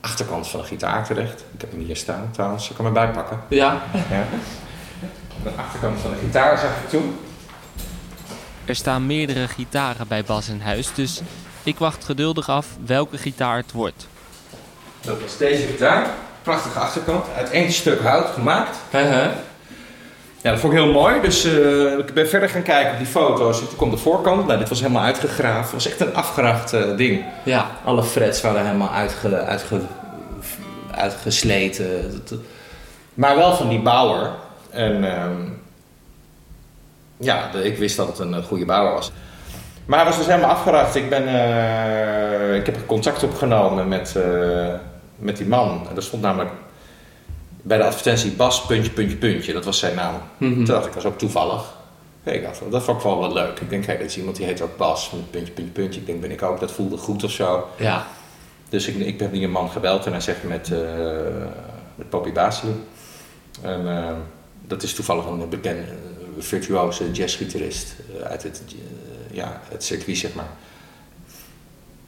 achterkant 0.00 0.48
van 0.48 0.60
een 0.60 0.66
gitaar 0.66 1.04
terecht. 1.04 1.44
Ik 1.54 1.60
heb 1.60 1.70
hem 1.70 1.80
hier 1.80 1.96
staan 1.96 2.28
trouwens, 2.32 2.70
ik 2.70 2.76
kan 2.76 2.84
hem 2.84 2.96
erbij 2.96 3.14
pakken. 3.14 3.40
Ja, 3.48 3.82
Ja. 4.10 4.24
De 5.42 5.50
achterkant 5.56 6.00
van 6.00 6.10
de 6.10 6.16
gitaar 6.16 6.58
zag 6.58 6.70
ik 6.82 6.88
toen. 6.88 7.16
er 8.64 8.74
staan 8.76 9.06
meerdere 9.06 9.48
gitaren 9.48 10.08
bij 10.08 10.24
Bas 10.24 10.48
in 10.48 10.60
huis, 10.60 10.94
dus 10.94 11.20
ik 11.62 11.78
wacht 11.78 12.04
geduldig 12.04 12.48
af 12.48 12.66
welke 12.86 13.18
gitaar 13.18 13.56
het 13.56 13.72
wordt. 13.72 14.06
Dat 15.00 15.20
was 15.20 15.36
deze 15.36 15.66
gitaar. 15.66 16.06
Prachtige 16.42 16.78
achterkant, 16.78 17.24
uit 17.36 17.50
één 17.50 17.72
stuk 17.72 18.00
hout 18.00 18.26
gemaakt. 18.28 18.76
Ja, 20.42 20.50
dat 20.50 20.60
vond 20.60 20.72
ik 20.72 20.78
heel 20.78 20.92
mooi. 20.92 21.20
Dus 21.20 21.44
eh, 21.44 21.98
ik 21.98 22.14
ben 22.14 22.28
verder 22.28 22.48
gaan 22.48 22.62
kijken 22.62 22.92
op 22.92 22.98
die 22.98 23.06
foto's. 23.06 23.58
Toen 23.58 23.76
kwam 23.76 23.90
de 23.90 23.96
voorkant. 23.96 24.46
Nou, 24.46 24.58
dit 24.58 24.68
was 24.68 24.80
helemaal 24.80 25.02
uitgegraven. 25.02 25.62
Het 25.62 25.72
was 25.72 25.86
echt 25.86 26.00
een 26.00 26.14
afgeracht 26.14 26.72
eh, 26.72 26.96
ding. 26.96 27.24
Ja, 27.42 27.70
Alle 27.84 28.02
frets 28.02 28.40
waren 28.40 28.64
helemaal 28.66 28.90
uitge, 28.90 29.36
uitge, 29.44 29.80
uitgesleten. 30.90 32.22
Dat- 32.28 32.38
Maar 33.14 33.36
wel 33.36 33.54
van 33.54 33.68
die 33.68 33.80
bouwer. 33.80 34.30
En 34.70 35.04
ehm, 35.16 35.40
ja, 37.16 37.50
ik 37.62 37.78
wist 37.78 37.96
dat 37.96 38.06
het 38.08 38.18
een 38.18 38.34
eh, 38.34 38.42
goede 38.44 38.64
bouwer 38.64 38.92
was. 38.92 39.12
Maar 39.86 39.98
hij 39.98 40.08
was 40.08 40.16
dus 40.16 40.26
helemaal 40.26 40.50
afgeracht. 40.50 40.94
Ik, 40.94 41.08
ben, 41.10 41.28
eh, 41.28 42.54
ik 42.54 42.66
heb 42.66 42.76
contact 42.86 43.22
opgenomen 43.22 43.88
met, 43.88 44.16
eh, 44.16 44.22
met 45.22 45.36
die 45.36 45.46
man. 45.46 45.86
En 45.90 45.96
er 45.96 46.02
stond 46.02 46.22
namelijk 46.22 46.50
bij 47.62 47.78
de 47.78 47.84
advertentie 47.84 48.30
Bas, 48.30 48.66
puntje, 48.66 48.90
puntje, 48.90 49.16
puntje. 49.16 49.52
Dat 49.52 49.64
was 49.64 49.78
zijn 49.78 49.94
naam. 49.94 50.14
Mhm. 50.36 50.54
Toen 50.54 50.64
dacht 50.64 50.86
ik, 50.86 50.92
dat 50.92 51.02
was 51.02 51.12
ook 51.12 51.18
toevallig. 51.18 51.80
Ik 52.24 52.42
dacht, 52.42 52.60
dat 52.70 52.82
vond 52.82 52.98
ik 52.98 53.04
wel 53.04 53.18
wat 53.18 53.32
leuk. 53.32 53.60
Ik 53.60 53.70
denk, 53.70 53.84
hé, 53.86 53.96
dat 53.96 54.06
is 54.06 54.16
iemand 54.16 54.36
die 54.36 54.46
heet 54.46 54.60
ook 54.60 54.76
Bas, 54.76 55.08
puntje, 55.30 55.52
puntje, 55.52 55.72
puntje. 55.72 56.00
Ik 56.00 56.06
denk, 56.06 56.20
ben 56.20 56.30
ik 56.30 56.42
ook. 56.42 56.60
Dat 56.60 56.72
voelde 56.72 56.96
goed 56.96 57.24
of 57.24 57.30
zo. 57.30 57.68
ja. 57.76 58.06
Dus 58.68 58.86
ik, 58.86 58.96
ik 58.96 59.20
heb 59.20 59.32
die 59.32 59.48
man 59.48 59.70
gebeld 59.70 60.06
en 60.06 60.12
hij 60.12 60.20
zegt 60.20 60.42
met, 60.42 60.72
eh 60.72 60.78
met 61.94 62.08
Poppy 62.08 62.32
Basile. 62.32 62.72
En 63.62 63.96
eh, 63.98 64.12
dat 64.66 64.82
is 64.82 64.94
toevallig 64.94 65.26
een 65.26 65.48
bekende 65.48 65.82
eh, 65.82 65.96
virtuoze 66.38 67.10
jazzgitarist 67.10 67.94
uit 68.24 68.42
het, 68.42 68.62
ja, 69.30 69.60
het 69.68 69.84
circuit, 69.84 70.18
zeg 70.18 70.34
maar. 70.34 70.50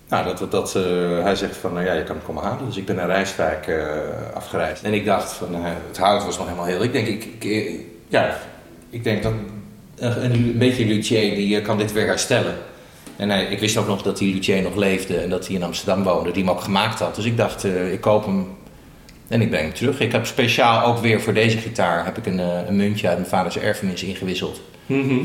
Nou, 0.08 0.24
dat, 0.36 0.50
dat, 0.50 0.74
eh, 0.74 0.82
hij 1.22 1.34
zegt 1.34 1.56
van, 1.56 1.72
nou 1.72 1.84
ja, 1.84 1.92
je 1.92 2.02
kan 2.02 2.16
hem 2.16 2.24
komen 2.24 2.42
halen. 2.42 2.66
Dus 2.66 2.76
ik 2.76 2.86
ben 2.86 2.96
naar 2.96 3.06
Rijswijk 3.06 3.66
eh, 3.66 3.86
afgereisd. 4.34 4.82
En 4.82 4.94
ik 4.94 5.04
dacht 5.04 5.32
van, 5.32 5.54
eh, 5.54 5.60
het 5.88 5.98
hout 5.98 6.24
was 6.24 6.36
nog 6.38 6.46
helemaal 6.46 6.66
heel. 6.66 6.82
Ik 6.82 6.92
denk, 6.92 7.06
ik, 7.06 7.78
ja, 8.08 8.36
ik 8.90 9.04
denk 9.04 9.22
dat 9.22 9.32
een, 9.96 10.32
een 10.32 10.58
beetje 10.58 10.86
luthier, 10.86 11.34
die 11.34 11.62
kan 11.62 11.78
dit 11.78 11.92
weer 11.92 12.06
herstellen. 12.06 12.54
En 13.16 13.30
hij, 13.30 13.44
ik 13.44 13.58
wist 13.58 13.76
ook 13.76 13.86
nog 13.86 14.02
dat 14.02 14.18
die 14.18 14.34
luthier 14.34 14.62
nog 14.62 14.76
leefde 14.76 15.16
en 15.16 15.30
dat 15.30 15.46
hij 15.46 15.56
in 15.56 15.62
Amsterdam 15.62 16.02
woonde, 16.02 16.30
die 16.30 16.42
hem 16.42 16.52
ook 16.52 16.60
gemaakt 16.60 16.98
had. 16.98 17.14
Dus 17.14 17.24
ik 17.24 17.36
dacht, 17.36 17.64
ik 17.64 18.00
koop 18.00 18.24
hem 18.24 18.56
en 19.28 19.40
ik 19.40 19.48
breng 19.48 19.62
hem 19.62 19.74
terug. 19.74 20.00
Ik 20.00 20.12
heb 20.12 20.26
speciaal 20.26 20.86
ook 20.86 20.98
weer 20.98 21.20
voor 21.20 21.34
deze 21.34 21.58
gitaar 21.58 22.04
heb 22.04 22.18
ik 22.18 22.26
een, 22.26 22.38
een 22.38 22.76
muntje 22.76 23.08
uit 23.08 23.16
mijn 23.16 23.28
vaders 23.28 23.58
erfenis 23.58 24.02
ingewisseld. 24.02 24.60
Mhm. 24.86 25.18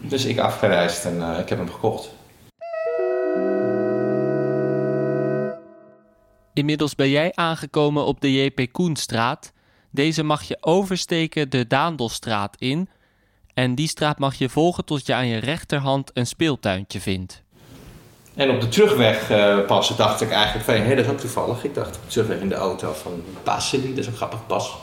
Dus 0.00 0.24
ik 0.24 0.38
afgereisd 0.38 1.04
en 1.04 1.38
ik 1.40 1.48
heb 1.48 1.58
hem 1.58 1.70
gekocht. 1.70 2.15
Inmiddels 6.56 6.94
ben 6.94 7.10
jij 7.10 7.32
aangekomen 7.34 8.04
op 8.04 8.20
de 8.20 8.32
J.P. 8.32 8.72
Koenstraat. 8.72 9.52
Deze 9.90 10.22
mag 10.22 10.42
je 10.42 10.56
oversteken 10.60 11.50
de 11.50 11.66
Daandelstraat 11.66 12.56
in. 12.58 12.88
En 13.54 13.74
die 13.74 13.88
straat 13.88 14.18
mag 14.18 14.34
je 14.34 14.48
volgen 14.48 14.84
tot 14.84 15.06
je 15.06 15.14
aan 15.14 15.26
je 15.26 15.38
rechterhand 15.38 16.10
een 16.14 16.26
speeltuintje 16.26 17.00
vindt. 17.00 17.42
En 18.34 18.50
op 18.50 18.60
de 18.60 18.68
terugweg 18.68 19.30
eh, 19.30 19.66
pas 19.66 19.96
dacht 19.96 20.20
ik 20.20 20.30
eigenlijk 20.30 20.64
van, 20.64 20.74
hé, 20.74 20.94
dat 20.94 21.04
is 21.04 21.10
ook 21.10 21.18
toevallig. 21.18 21.64
Ik 21.64 21.74
dacht 21.74 21.96
op 21.96 22.02
de 22.02 22.08
terugweg 22.08 22.40
in 22.40 22.48
de 22.48 22.54
auto 22.54 22.92
van 22.92 23.22
Basili, 23.44 23.88
dat 23.88 23.98
is 23.98 24.06
een 24.06 24.16
grappig 24.16 24.46
Bas. 24.46 24.76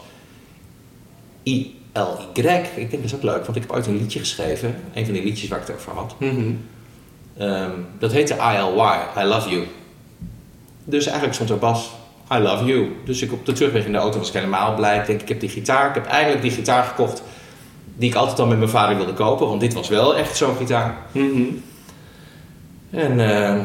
I 1.44 1.80
L-Y. 1.94 2.39
Ik 2.75 2.75
denk 2.75 2.92
dat 2.92 3.03
is 3.03 3.15
ook 3.15 3.24
leuk, 3.24 3.46
want 3.46 3.56
ik 3.56 3.62
heb 3.62 3.72
ooit 3.72 3.88
een 3.88 3.98
liedje 3.98 4.20
geschreven. 4.20 4.75
Een 4.94 5.06
van 5.06 5.13
die 5.13 5.24
liedjes 5.24 5.50
waar 5.50 5.62
ik 5.62 5.68
het 5.68 5.75
over 5.75 5.92
had. 5.92 6.15
Mhm. 6.20 6.53
Ehm, 7.38 7.72
dat 8.00 8.12
heette 8.12 8.34
ILY, 8.34 9.24
I 9.24 9.24
Love 9.24 9.50
You. 9.50 9.68
Dus 10.83 11.05
eigenlijk 11.05 11.35
stond 11.35 11.49
er 11.49 11.57
Bas, 11.57 11.91
I 12.31 12.37
Love 12.37 12.65
You. 12.65 12.95
Dus 13.05 13.21
ik 13.21 13.31
op 13.31 13.45
de 13.45 13.53
terugweg 13.53 13.85
in 13.85 13.91
de 13.91 13.97
auto 13.97 14.17
was 14.17 14.27
ik 14.27 14.33
helemaal 14.33 14.75
blij. 14.75 14.97
Ik 14.97 15.05
denk, 15.05 15.21
ik 15.21 15.27
heb 15.27 15.39
die 15.39 15.49
gitaar. 15.49 15.89
Ik 15.89 15.95
heb 15.95 16.05
eigenlijk 16.05 16.41
die 16.41 16.51
gitaar 16.51 16.83
gekocht 16.83 17.23
die 17.95 18.09
ik 18.09 18.15
altijd 18.15 18.39
al 18.39 18.47
met 18.47 18.57
mijn 18.57 18.69
vader 18.69 18.95
wilde 18.95 19.13
kopen. 19.13 19.47
Want 19.47 19.61
dit 19.61 19.73
was 19.73 19.89
wel 19.89 20.15
echt 20.15 20.37
zo'n 20.37 20.55
gitaar. 20.55 20.97
Mhm. 21.11 21.43
En 22.89 23.19
eh, 23.19 23.59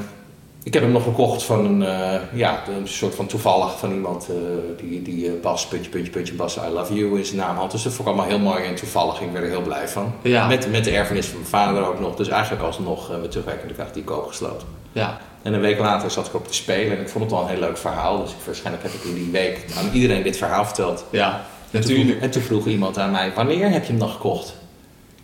ik 0.63 0.75
heb 0.75 0.83
hem 0.83 0.93
nog 0.93 1.03
gekocht 1.03 1.43
van 1.43 1.65
een, 1.65 1.83
eh, 1.83 2.21
ja, 2.33 2.63
een 2.79 2.89
soort 2.89 3.15
van 3.15 3.27
toevallig 3.27 3.79
van 3.79 3.93
iemand 3.93 4.29
eh, 4.29 4.37
die, 4.81 5.03
die 5.03 5.31
Bas, 5.31 5.67
puntje, 5.67 5.91
puntje, 5.91 6.11
puntje, 6.11 6.35
Bas, 6.35 6.57
I 6.57 6.69
love 6.73 6.95
you 6.95 7.19
in 7.19 7.25
zijn 7.25 7.39
naam 7.39 7.57
had. 7.57 7.71
Dus 7.71 7.83
dat 7.83 7.93
vond 7.93 8.09
ik 8.09 8.15
allemaal 8.15 8.31
heel 8.31 8.45
mooi 8.45 8.65
en 8.65 8.75
toevallig. 8.75 9.21
Ik 9.21 9.33
werd 9.33 9.45
er 9.45 9.51
heel 9.51 9.63
blij 9.63 9.89
van. 9.89 10.13
Ja. 10.23 10.47
Met, 10.47 10.71
met 10.71 10.85
de 10.85 10.91
erfenis 10.91 11.27
van 11.27 11.39
mijn 11.39 11.51
vader 11.51 11.87
ook 11.87 12.01
nog. 12.01 12.17
Dus 12.17 12.29
eigenlijk 12.29 12.63
alsnog 12.63 13.11
met 13.21 13.31
terugwerkende 13.31 13.75
kracht 13.75 13.95
die 13.95 14.05
koop 14.05 14.27
gesloten. 14.27 14.69
Ja. 14.93 15.21
En 15.43 15.53
een 15.53 15.61
week 15.61 15.79
later 15.79 16.11
zat 16.11 16.27
ik 16.27 16.35
op 16.35 16.47
te 16.47 16.55
spelen 16.55 16.97
en 16.97 17.03
ik 17.03 17.09
vond 17.09 17.25
het 17.25 17.33
al 17.33 17.43
een 17.43 17.49
heel 17.49 17.61
leuk 17.61 17.79
verhaal. 17.79 18.23
Dus 18.23 18.31
ik, 18.31 18.37
waarschijnlijk 18.45 18.85
heb 18.85 18.93
ik 18.93 19.05
in 19.05 19.15
die 19.15 19.31
week 19.31 19.65
aan 19.79 19.91
iedereen 19.93 20.23
dit 20.23 20.37
verhaal 20.37 20.65
verteld. 20.65 21.05
Ja, 21.11 21.45
En 21.71 21.81
toen, 21.81 21.91
natuurlijk. 21.91 22.21
en 22.21 22.31
toen 22.31 22.43
vroeg 22.43 22.67
iemand 22.67 22.99
aan 22.99 23.11
mij, 23.11 23.33
wanneer 23.35 23.71
heb 23.71 23.83
je 23.83 23.91
hem 23.91 23.99
dan 23.99 24.09
gekocht? 24.09 24.55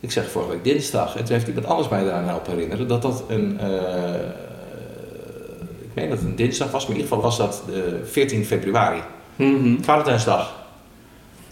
Ik 0.01 0.13
zeg 0.13 0.31
vorige 0.31 0.51
week 0.51 0.65
dinsdag. 0.65 1.17
En 1.17 1.25
toen 1.25 1.35
heeft 1.35 1.47
iemand 1.47 1.67
alles 1.67 1.89
mij 1.89 2.03
eraan 2.03 2.25
helpen 2.25 2.53
herinneren. 2.53 2.89
Dat 2.89 3.03
dat 3.03 3.25
een, 3.29 3.61
eh, 3.61 4.15
ik 5.83 5.95
meen 5.95 6.09
dat 6.09 6.19
het 6.19 6.27
een 6.27 6.37
dinsdag 6.37 6.71
was, 6.71 6.87
maar 6.87 6.97
in 6.97 7.03
ieder 7.03 7.17
geval 7.17 7.29
was 7.31 7.39
dat 7.39 7.63
eh, 7.69 7.81
14 8.11 8.45
februari. 8.45 9.03
Mhm. 9.37 9.83
Valentijnsdag. 9.83 10.53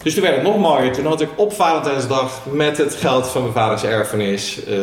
Dus 0.03 0.13
toen 0.13 0.23
werd 0.23 0.35
het 0.35 0.43
nog 0.43 0.57
mooier. 0.57 0.93
Toen 0.93 1.05
had 1.05 1.21
ik 1.21 1.29
op 1.35 1.53
Valentijnsdag 1.53 2.45
met 2.51 2.77
het 2.77 2.95
geld 2.95 3.27
van 3.27 3.41
mijn 3.41 3.53
vaders 3.53 3.83
erfenis 3.83 4.63
eh, 4.65 4.75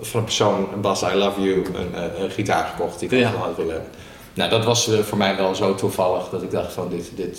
van 0.00 0.18
een 0.20 0.24
persoon, 0.26 0.68
een 0.72 0.80
Bas 0.80 1.02
I 1.02 1.14
Love 1.14 1.40
You, 1.42 1.64
een, 1.74 1.94
eh, 1.94 2.20
een 2.22 2.30
gitaar 2.30 2.66
gekocht 2.66 2.98
die 2.98 3.08
ik 3.08 3.18
Ja. 3.18 3.30
had 3.30 3.56
willen 3.56 3.72
hebben. 3.72 3.90
Nou, 4.34 4.50
dat 4.50 4.64
was 4.64 4.88
eh, 4.92 4.98
voor 4.98 5.18
mij 5.18 5.36
wel 5.36 5.54
zo 5.54 5.74
toevallig 5.74 6.28
dat 6.28 6.42
ik 6.42 6.50
dacht 6.50 6.72
van 6.72 6.88
dit, 6.88 7.10
dit... 7.16 7.38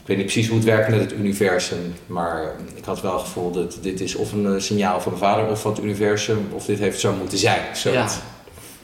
Ik 0.00 0.10
weet 0.10 0.16
niet 0.16 0.26
precies 0.32 0.48
hoe 0.48 0.56
het 0.58 0.66
werkt 0.66 0.88
met 0.88 1.00
het 1.00 1.12
universum, 1.12 1.94
maar 2.06 2.56
ik 2.74 2.84
had 2.84 3.00
wel 3.00 3.12
het 3.12 3.20
gevoel 3.22 3.50
dat 3.50 3.78
dit 3.80 4.00
is 4.00 4.14
of 4.14 4.32
een 4.32 4.46
eh, 4.54 4.60
signaal 4.60 5.00
van 5.00 5.12
mijn 5.12 5.24
vader 5.24 5.50
of 5.50 5.60
van 5.60 5.72
het 5.72 5.82
universum, 5.82 6.48
of 6.52 6.64
dit 6.64 6.78
heeft 6.78 7.00
zo 7.00 7.12
moeten 7.12 7.38
zijn. 7.38 7.76
Zoiets. 7.76 8.16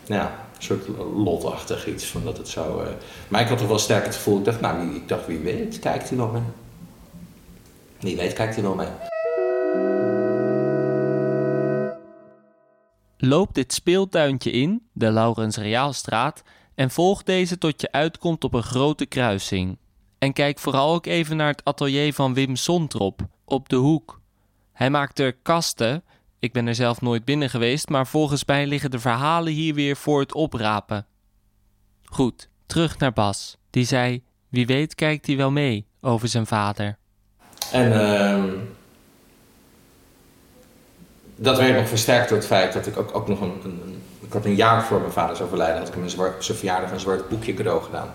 Ja, 0.06 0.22
een 0.56 0.62
soort 0.62 0.84
lotachtig 1.16 1.86
iets 1.86 2.04
van 2.04 2.20
dat 2.24 2.36
het 2.36 2.48
zo. 2.48 2.80
eh, 2.80 2.88
Maar 3.28 3.40
ik 3.40 3.48
had 3.48 3.58
toch 3.58 3.68
wel 3.68 3.78
sterk 3.78 4.04
het 4.04 4.14
gevoel. 4.14 4.38
Ik 4.38 4.44
dacht, 4.44 4.60
nou, 4.60 4.94
ik 4.94 5.08
dacht, 5.08 5.26
wie 5.26 5.38
weet, 5.38 5.78
kijkt 5.78 6.08
hij 6.08 6.18
wel 6.18 6.26
mee. 6.28 6.42
Wie 8.00 8.16
weet, 8.16 8.32
kijkt 8.32 8.54
hij 8.54 8.64
wel 8.64 8.74
mee. 8.74 8.86
Loop 13.22 13.54
dit 13.54 13.72
speeltuintje 13.72 14.50
in, 14.50 14.82
de 14.92 15.10
Laurens 15.10 15.56
Reaalstraat, 15.56 16.42
en 16.74 16.90
volg 16.90 17.22
deze 17.22 17.58
tot 17.58 17.80
je 17.80 17.92
uitkomt 17.92 18.44
op 18.44 18.54
een 18.54 18.62
grote 18.62 19.06
kruising. 19.06 19.78
En 20.18 20.32
kijk 20.32 20.58
vooral 20.58 20.94
ook 20.94 21.06
even 21.06 21.36
naar 21.36 21.48
het 21.48 21.64
atelier 21.64 22.14
van 22.14 22.34
Wim 22.34 22.56
Sontrop, 22.56 23.20
op 23.44 23.68
de 23.68 23.76
hoek. 23.76 24.20
Hij 24.72 24.90
maakt 24.90 25.18
er 25.18 25.32
kasten, 25.32 26.04
ik 26.38 26.52
ben 26.52 26.66
er 26.66 26.74
zelf 26.74 27.00
nooit 27.00 27.24
binnen 27.24 27.50
geweest, 27.50 27.88
maar 27.88 28.06
volgens 28.06 28.44
mij 28.44 28.66
liggen 28.66 28.90
de 28.90 28.98
verhalen 28.98 29.52
hier 29.52 29.74
weer 29.74 29.96
voor 29.96 30.20
het 30.20 30.34
oprapen. 30.34 31.06
Goed, 32.04 32.48
terug 32.66 32.98
naar 32.98 33.12
Bas. 33.12 33.56
Die 33.70 33.84
zei, 33.84 34.22
wie 34.48 34.66
weet 34.66 34.94
kijkt 34.94 35.26
hij 35.26 35.36
wel 35.36 35.50
mee 35.50 35.86
over 36.00 36.28
zijn 36.28 36.46
vader. 36.46 36.98
En 37.72 37.92
ehm, 37.92 38.48
dat 41.42 41.58
werd 41.58 41.76
nog 41.76 41.88
versterkt 41.88 42.28
door 42.28 42.38
het 42.38 42.46
feit 42.46 42.72
dat 42.72 42.86
ik 42.86 42.96
ook, 42.96 43.16
ook 43.16 43.28
nog 43.28 43.40
een, 43.40 43.60
Ik 44.20 44.32
had 44.32 44.44
een 44.44 44.54
jaar 44.54 44.84
voor 44.84 45.00
mijn 45.00 45.12
vaders 45.12 45.40
overlijden, 45.40 45.78
had 45.78 45.88
ik 45.88 45.94
hem 45.94 46.02
een 46.02 46.10
zwart, 46.10 46.44
zijn 46.44 46.58
verjaardag 46.58 46.90
een 46.90 47.00
zwart 47.00 47.28
boekje 47.28 47.54
cadeau 47.54 47.82
gedaan. 47.82 48.14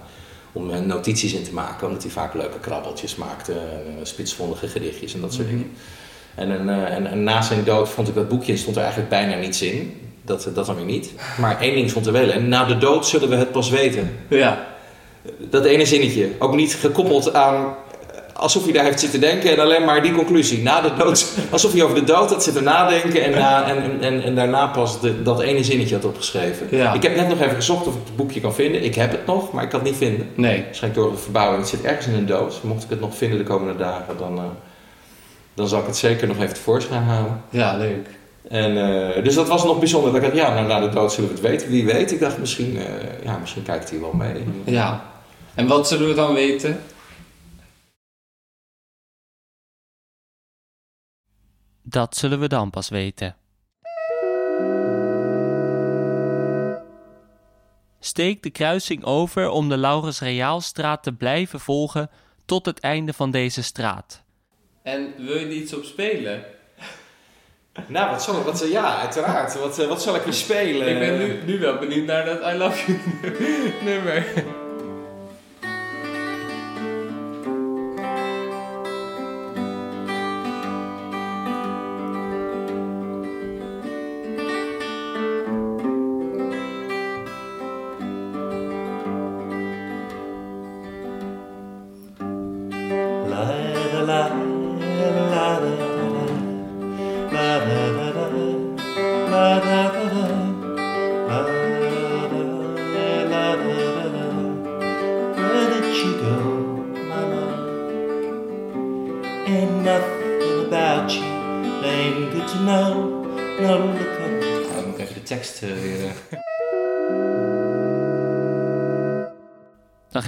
Om 0.51 0.69
er 0.69 0.81
notities 0.81 1.33
in 1.33 1.43
te 1.43 1.53
maken, 1.53 1.87
omdat 1.87 2.03
hij 2.03 2.11
vaak 2.11 2.33
leuke 2.33 2.59
krabbeltjes 2.59 3.15
maakte, 3.15 3.51
eh, 3.51 3.59
spitsvondige 4.03 4.67
gedichtjes 4.67 5.13
en 5.13 5.21
dat 5.21 5.33
soort 5.33 5.47
dingen. 5.47 5.71
En, 6.35 6.49
een, 6.49 6.69
eh, 6.69 6.95
en, 6.95 7.07
en 7.07 7.23
na 7.23 7.41
zijn 7.41 7.63
dood 7.63 7.89
vond 7.89 8.07
ik 8.07 8.15
dat 8.15 8.27
boekje 8.27 8.51
en 8.51 8.57
stond 8.57 8.75
er 8.75 8.81
eigenlijk 8.81 9.11
bijna 9.11 9.35
niets 9.35 9.61
in. 9.61 10.01
Dat, 10.21 10.49
dat 10.53 10.65
dan 10.65 10.75
weer 10.75 10.85
niet. 10.85 11.11
Maar 11.39 11.59
één 11.59 11.75
ding 11.75 11.89
stond 11.89 12.05
er 12.05 12.11
wel 12.11 12.29
in. 12.29 12.47
Na 12.47 12.65
de 12.65 12.77
dood 12.77 13.07
zullen 13.07 13.29
we 13.29 13.35
het 13.35 13.51
pas 13.51 13.69
weten. 13.69 14.17
Ja. 14.29 14.67
Dat 15.39 15.65
ene 15.65 15.85
zinnetje. 15.85 16.29
Ook 16.39 16.55
niet 16.55 16.75
gekoppeld 16.75 17.33
aan 17.33 17.55
eh, 17.55 17.84
alsof 18.37 18.63
hij 18.63 18.73
daar 18.73 18.83
heeft 18.83 18.99
zitten 18.99 19.19
denken 19.19 19.51
en 19.51 19.59
alleen 19.59 19.85
maar 19.85 20.01
die 20.01 20.11
conclusie. 20.11 20.61
Na 20.61 20.81
de 20.81 20.93
dood, 20.97 21.27
alsof 21.51 21.73
hij 21.73 21.83
over 21.83 21.95
de 21.95 22.03
dood 22.03 22.29
had 22.29 22.43
zitten 22.43 22.63
nadenken 22.63 23.23
en, 23.23 23.31
na, 23.31 23.67
en, 23.67 24.01
en, 24.01 24.23
en, 24.23 24.35
daarna 24.35 24.67
pas 24.67 25.01
de, 25.01 25.21
dat 25.21 25.41
ene 25.41 25.63
zinnetje 25.63 25.95
had 25.95 26.05
opgeschreven. 26.05 26.67
Ja. 26.71 26.93
Ik 26.93 27.03
heb 27.03 27.15
net 27.15 27.27
nog 27.27 27.41
even 27.41 27.55
gezocht 27.55 27.87
of 27.87 27.93
ik 27.93 28.01
het 28.05 28.15
boekje 28.15 28.41
kan 28.41 28.53
vinden. 28.53 28.83
Ik 28.83 28.95
heb 28.95 29.11
het 29.11 29.25
nog, 29.25 29.51
maar 29.51 29.63
ik 29.63 29.69
kan 29.69 29.79
het 29.79 29.89
niet 29.89 29.97
vinden. 29.97 30.29
Nee. 30.35 30.63
Waarschijnlijk 30.63 31.03
door 31.03 31.11
de 31.11 31.21
verbouwing. 31.21 31.59
Het 31.59 31.69
zit 31.69 31.83
ergens 31.83 32.07
in 32.07 32.13
een 32.13 32.25
doos. 32.25 32.61
Mocht 32.61 32.83
ik 32.83 32.89
het 32.89 32.99
nog 32.99 33.15
vinden 33.15 33.37
de 33.37 33.43
komende 33.43 33.77
dagen, 33.77 34.17
dan, 34.17 34.37
eh, 34.37 34.43
dan 35.53 35.67
zal 35.67 35.79
ik 35.79 35.85
het 35.85 35.97
zeker 35.97 36.27
nog 36.27 36.37
even 36.37 36.53
tevoorschijn 36.53 37.03
halen. 37.03 37.41
Ja, 37.49 37.77
leuk. 37.77 38.07
En, 38.49 38.77
eh, 38.77 39.23
dus 39.23 39.35
dat 39.35 39.47
was 39.47 39.63
nog 39.63 39.79
bijzonder. 39.79 40.11
Dat 40.11 40.21
ik 40.21 40.27
dacht, 40.27 40.41
ja, 40.41 40.53
nou, 40.53 40.67
na 40.67 40.79
de 40.79 40.89
dood 40.89 41.11
zullen 41.11 41.29
we 41.29 41.35
het 41.35 41.45
weten. 41.45 41.69
Wie 41.69 41.85
weet. 41.85 42.11
Ik 42.11 42.19
dacht, 42.19 42.37
misschien, 42.37 42.77
eh, 42.77 42.85
ja, 43.23 43.37
misschien 43.37 43.63
kijkt 43.63 43.89
hij 43.89 43.99
wel 43.99 44.13
mee. 44.13 44.43
Ja. 44.63 45.03
En 45.53 45.67
wat 45.67 45.87
zullen 45.87 46.07
we 46.07 46.13
dan 46.13 46.33
weten? 46.33 46.79
Dat 51.87 52.15
zullen 52.15 52.39
we 52.39 52.47
dan 52.47 52.69
pas 52.69 52.89
weten. 52.89 53.35
Steek 57.99 58.43
de 58.43 58.49
kruising 58.49 59.03
over 59.03 59.49
om 59.49 59.69
de 59.69 59.77
Laurens 59.77 60.19
Reaalstraat 60.19 61.03
te 61.03 61.13
blijven 61.13 61.59
volgen 61.59 62.09
tot 62.45 62.65
het 62.65 62.79
einde 62.79 63.13
van 63.13 63.31
deze 63.31 63.63
straat. 63.63 64.23
En 64.83 65.13
wil 65.17 65.37
je 65.37 65.45
er 65.45 65.51
iets 65.51 65.73
op 65.73 65.83
spelen? 65.83 66.43
Nou, 67.87 68.09
wat 68.09 68.23
zal 68.23 68.39
ik, 68.39 68.45
wat, 68.45 68.67
ja, 68.69 68.99
uiteraard. 68.99 69.59
Wat, 69.59 69.79
eh, 69.79 69.87
wat 69.87 70.01
zal 70.01 70.15
ik 70.15 70.21
weer 70.21 70.33
spelen? 70.33 70.87
Ik 70.87 70.99
ben 70.99 71.17
nu, 71.17 71.43
nu 71.45 71.59
wel 71.59 71.77
benieuwd 71.77 72.05
naar 72.05 72.25
dat 72.25 72.53
I 72.53 72.57
Love 72.57 72.91
You 72.91 73.73
nummer. 73.89 74.25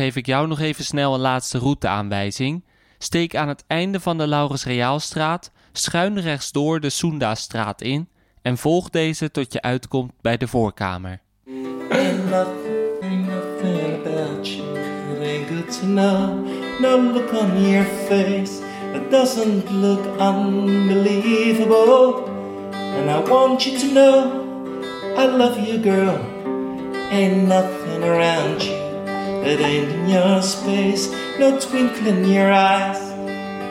Geef 0.08 0.16
ik 0.16 0.26
jou 0.26 0.48
nog 0.48 0.60
even 0.60 0.84
snel 0.84 1.14
een 1.14 1.20
laatste 1.20 1.58
routeaanwijzing. 1.58 2.64
Steek 2.98 3.36
aan 3.36 3.48
het 3.48 3.64
einde 3.68 4.00
van 4.00 4.18
de 4.18 4.28
Laurens 4.28 4.66
Reaalstraat 4.66 5.52
schuin 5.72 6.20
rechtsdoor 6.20 6.80
de 6.80 6.90
Soendastraat 6.90 7.82
in 7.82 8.10
en 8.42 8.58
volg 8.58 8.90
deze 8.90 9.32
tot 9.32 9.54
je 9.54 9.62
uitkomt 9.62 10.12
bij 10.22 10.38
de 10.38 10.48
voorkamer. 10.48 11.22
And 22.98 23.10
I 23.10 23.30
want 23.30 23.64
you 23.64 23.78
to 23.78 23.88
know 23.88 24.46
I 25.18 25.26
love 25.26 25.82
girl. 25.82 26.18
Ain't 27.12 27.48
nothing 27.48 28.04
around 28.04 28.64
you 28.64 28.77
that 29.48 29.60
ain't 29.62 29.90
in 29.90 30.10
your 30.10 30.42
space. 30.42 31.10
No 31.40 31.60
twinkle 31.60 32.08
in 32.08 32.26
your 32.26 32.52
eyes 32.52 33.00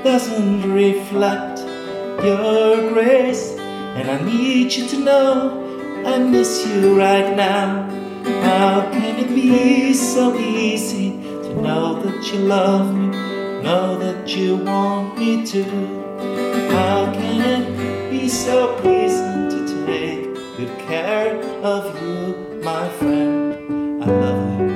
doesn't 0.02 0.72
reflect 0.72 1.60
your 2.24 2.92
grace. 2.92 3.54
And 3.98 4.10
I 4.10 4.18
need 4.24 4.72
you 4.72 4.88
to 4.88 4.98
know 4.98 6.02
I 6.04 6.18
miss 6.18 6.66
you 6.66 6.98
right 6.98 7.36
now. 7.36 7.88
How 8.42 8.90
can 8.90 9.18
it 9.24 9.28
be 9.28 9.92
so 9.92 10.36
easy 10.36 11.10
to 11.44 11.62
know 11.62 12.02
that 12.02 12.32
you 12.32 12.38
love 12.40 12.94
me 12.94 13.26
know 13.66 13.98
that 13.98 14.28
you 14.28 14.56
want 14.58 15.18
me 15.18 15.44
to. 15.44 15.64
How 16.70 17.12
can 17.12 17.40
it 17.40 18.10
be 18.10 18.28
so 18.28 18.76
pleasant 18.80 19.50
to 19.50 19.86
take 19.86 20.34
good 20.56 20.78
care 20.86 21.34
of 21.74 21.82
you, 22.00 22.60
my 22.62 22.88
friend? 22.90 24.04
I 24.04 24.06
love 24.06 24.60
you, 24.60 24.75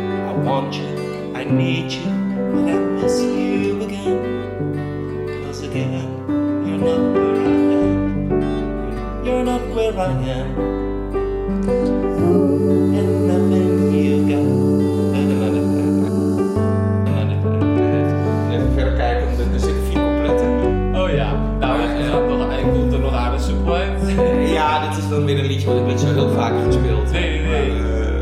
want 0.60 0.74
you, 0.74 1.32
I 1.34 1.44
need 1.44 1.90
you, 1.90 2.04
but 2.52 2.68
I 2.68 2.76
miss 3.00 3.22
you 3.22 3.80
again. 3.82 4.20
Cause 5.44 5.62
again, 5.62 6.04
you're 6.66 6.82
not 6.88 7.00
where 7.14 7.36
I 7.36 7.52
am. 7.80 9.24
You're 9.24 9.44
not 9.44 9.62
where 9.74 9.98
I 9.98 10.12
am. 10.36 10.48
And 12.98 13.10
nothing 13.28 13.94
you 13.94 14.16
got. 14.28 14.50
Even 18.52 18.72
verder 18.74 18.96
kijken, 18.96 19.52
er 19.52 19.60
zitten 19.60 19.84
vier 19.84 20.00
coupletten. 20.00 20.50
Oh 20.94 21.10
ja, 21.10 21.56
nou, 21.58 21.80
en 21.80 22.10
dan 22.10 22.38
nog, 22.38 22.50
en 22.52 22.72
komt 22.72 22.92
er 22.92 22.98
nog 22.98 23.14
aardig 23.14 23.40
soepel 23.40 23.74
uit. 23.74 24.00
Ja, 24.50 24.88
dit 24.88 24.98
is 24.98 25.08
dan 25.08 25.24
weer 25.24 25.38
een 25.38 25.46
liedje 25.46 25.66
wat 25.66 25.76
ik 25.76 25.86
niet 25.86 26.00
zo 26.00 26.06
heel 26.06 26.30
vaak 26.30 26.52
gespeeld. 26.66 27.10
Nee, 27.12 27.40
nee, 27.40 27.48
nee. 27.48 27.68
Maar, 27.68 27.90
eh, 27.90 28.19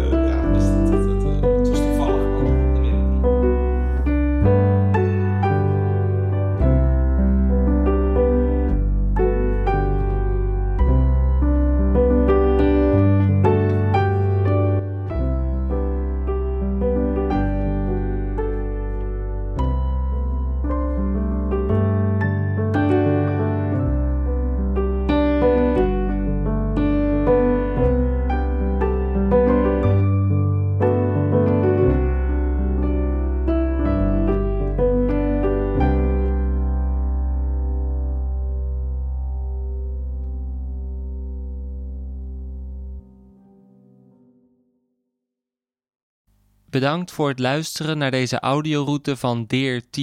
Bedankt 46.70 47.10
voor 47.10 47.28
het 47.28 47.38
luisteren 47.38 47.98
naar 47.98 48.10
deze 48.10 48.40
audioroute 48.40 49.16
van 49.16 49.46
Dear 49.46 49.80
T, 49.90 49.98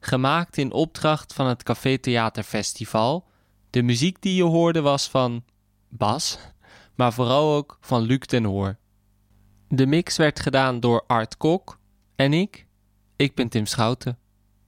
gemaakt 0.00 0.56
in 0.56 0.72
opdracht 0.72 1.32
van 1.32 1.46
het 1.46 1.62
Café 1.62 1.98
Theaterfestival. 1.98 3.26
De 3.70 3.82
muziek 3.82 4.22
die 4.22 4.34
je 4.34 4.42
hoorde 4.42 4.80
was 4.80 5.08
van 5.08 5.44
Bas, 5.88 6.38
maar 6.94 7.12
vooral 7.12 7.54
ook 7.54 7.78
van 7.80 8.02
Luc 8.02 8.18
ten 8.18 8.44
Hoor. 8.44 8.78
De 9.68 9.86
mix 9.86 10.16
werd 10.16 10.40
gedaan 10.40 10.80
door 10.80 11.04
Art 11.06 11.36
Kok 11.36 11.78
en 12.16 12.32
ik. 12.32 12.66
Ik 13.16 13.34
ben 13.34 13.48
Tim 13.48 13.66
Schouten. 13.66 14.18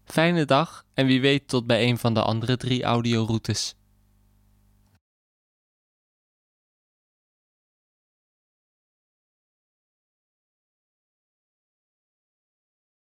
Fijne 0.04 0.44
dag 0.44 0.84
en 0.94 1.06
wie 1.06 1.20
weet 1.20 1.48
tot 1.48 1.66
bij 1.66 1.88
een 1.88 1.98
van 1.98 2.14
de 2.14 2.22
andere 2.22 2.56
drie 2.56 2.82
audioroutes. 2.82 3.76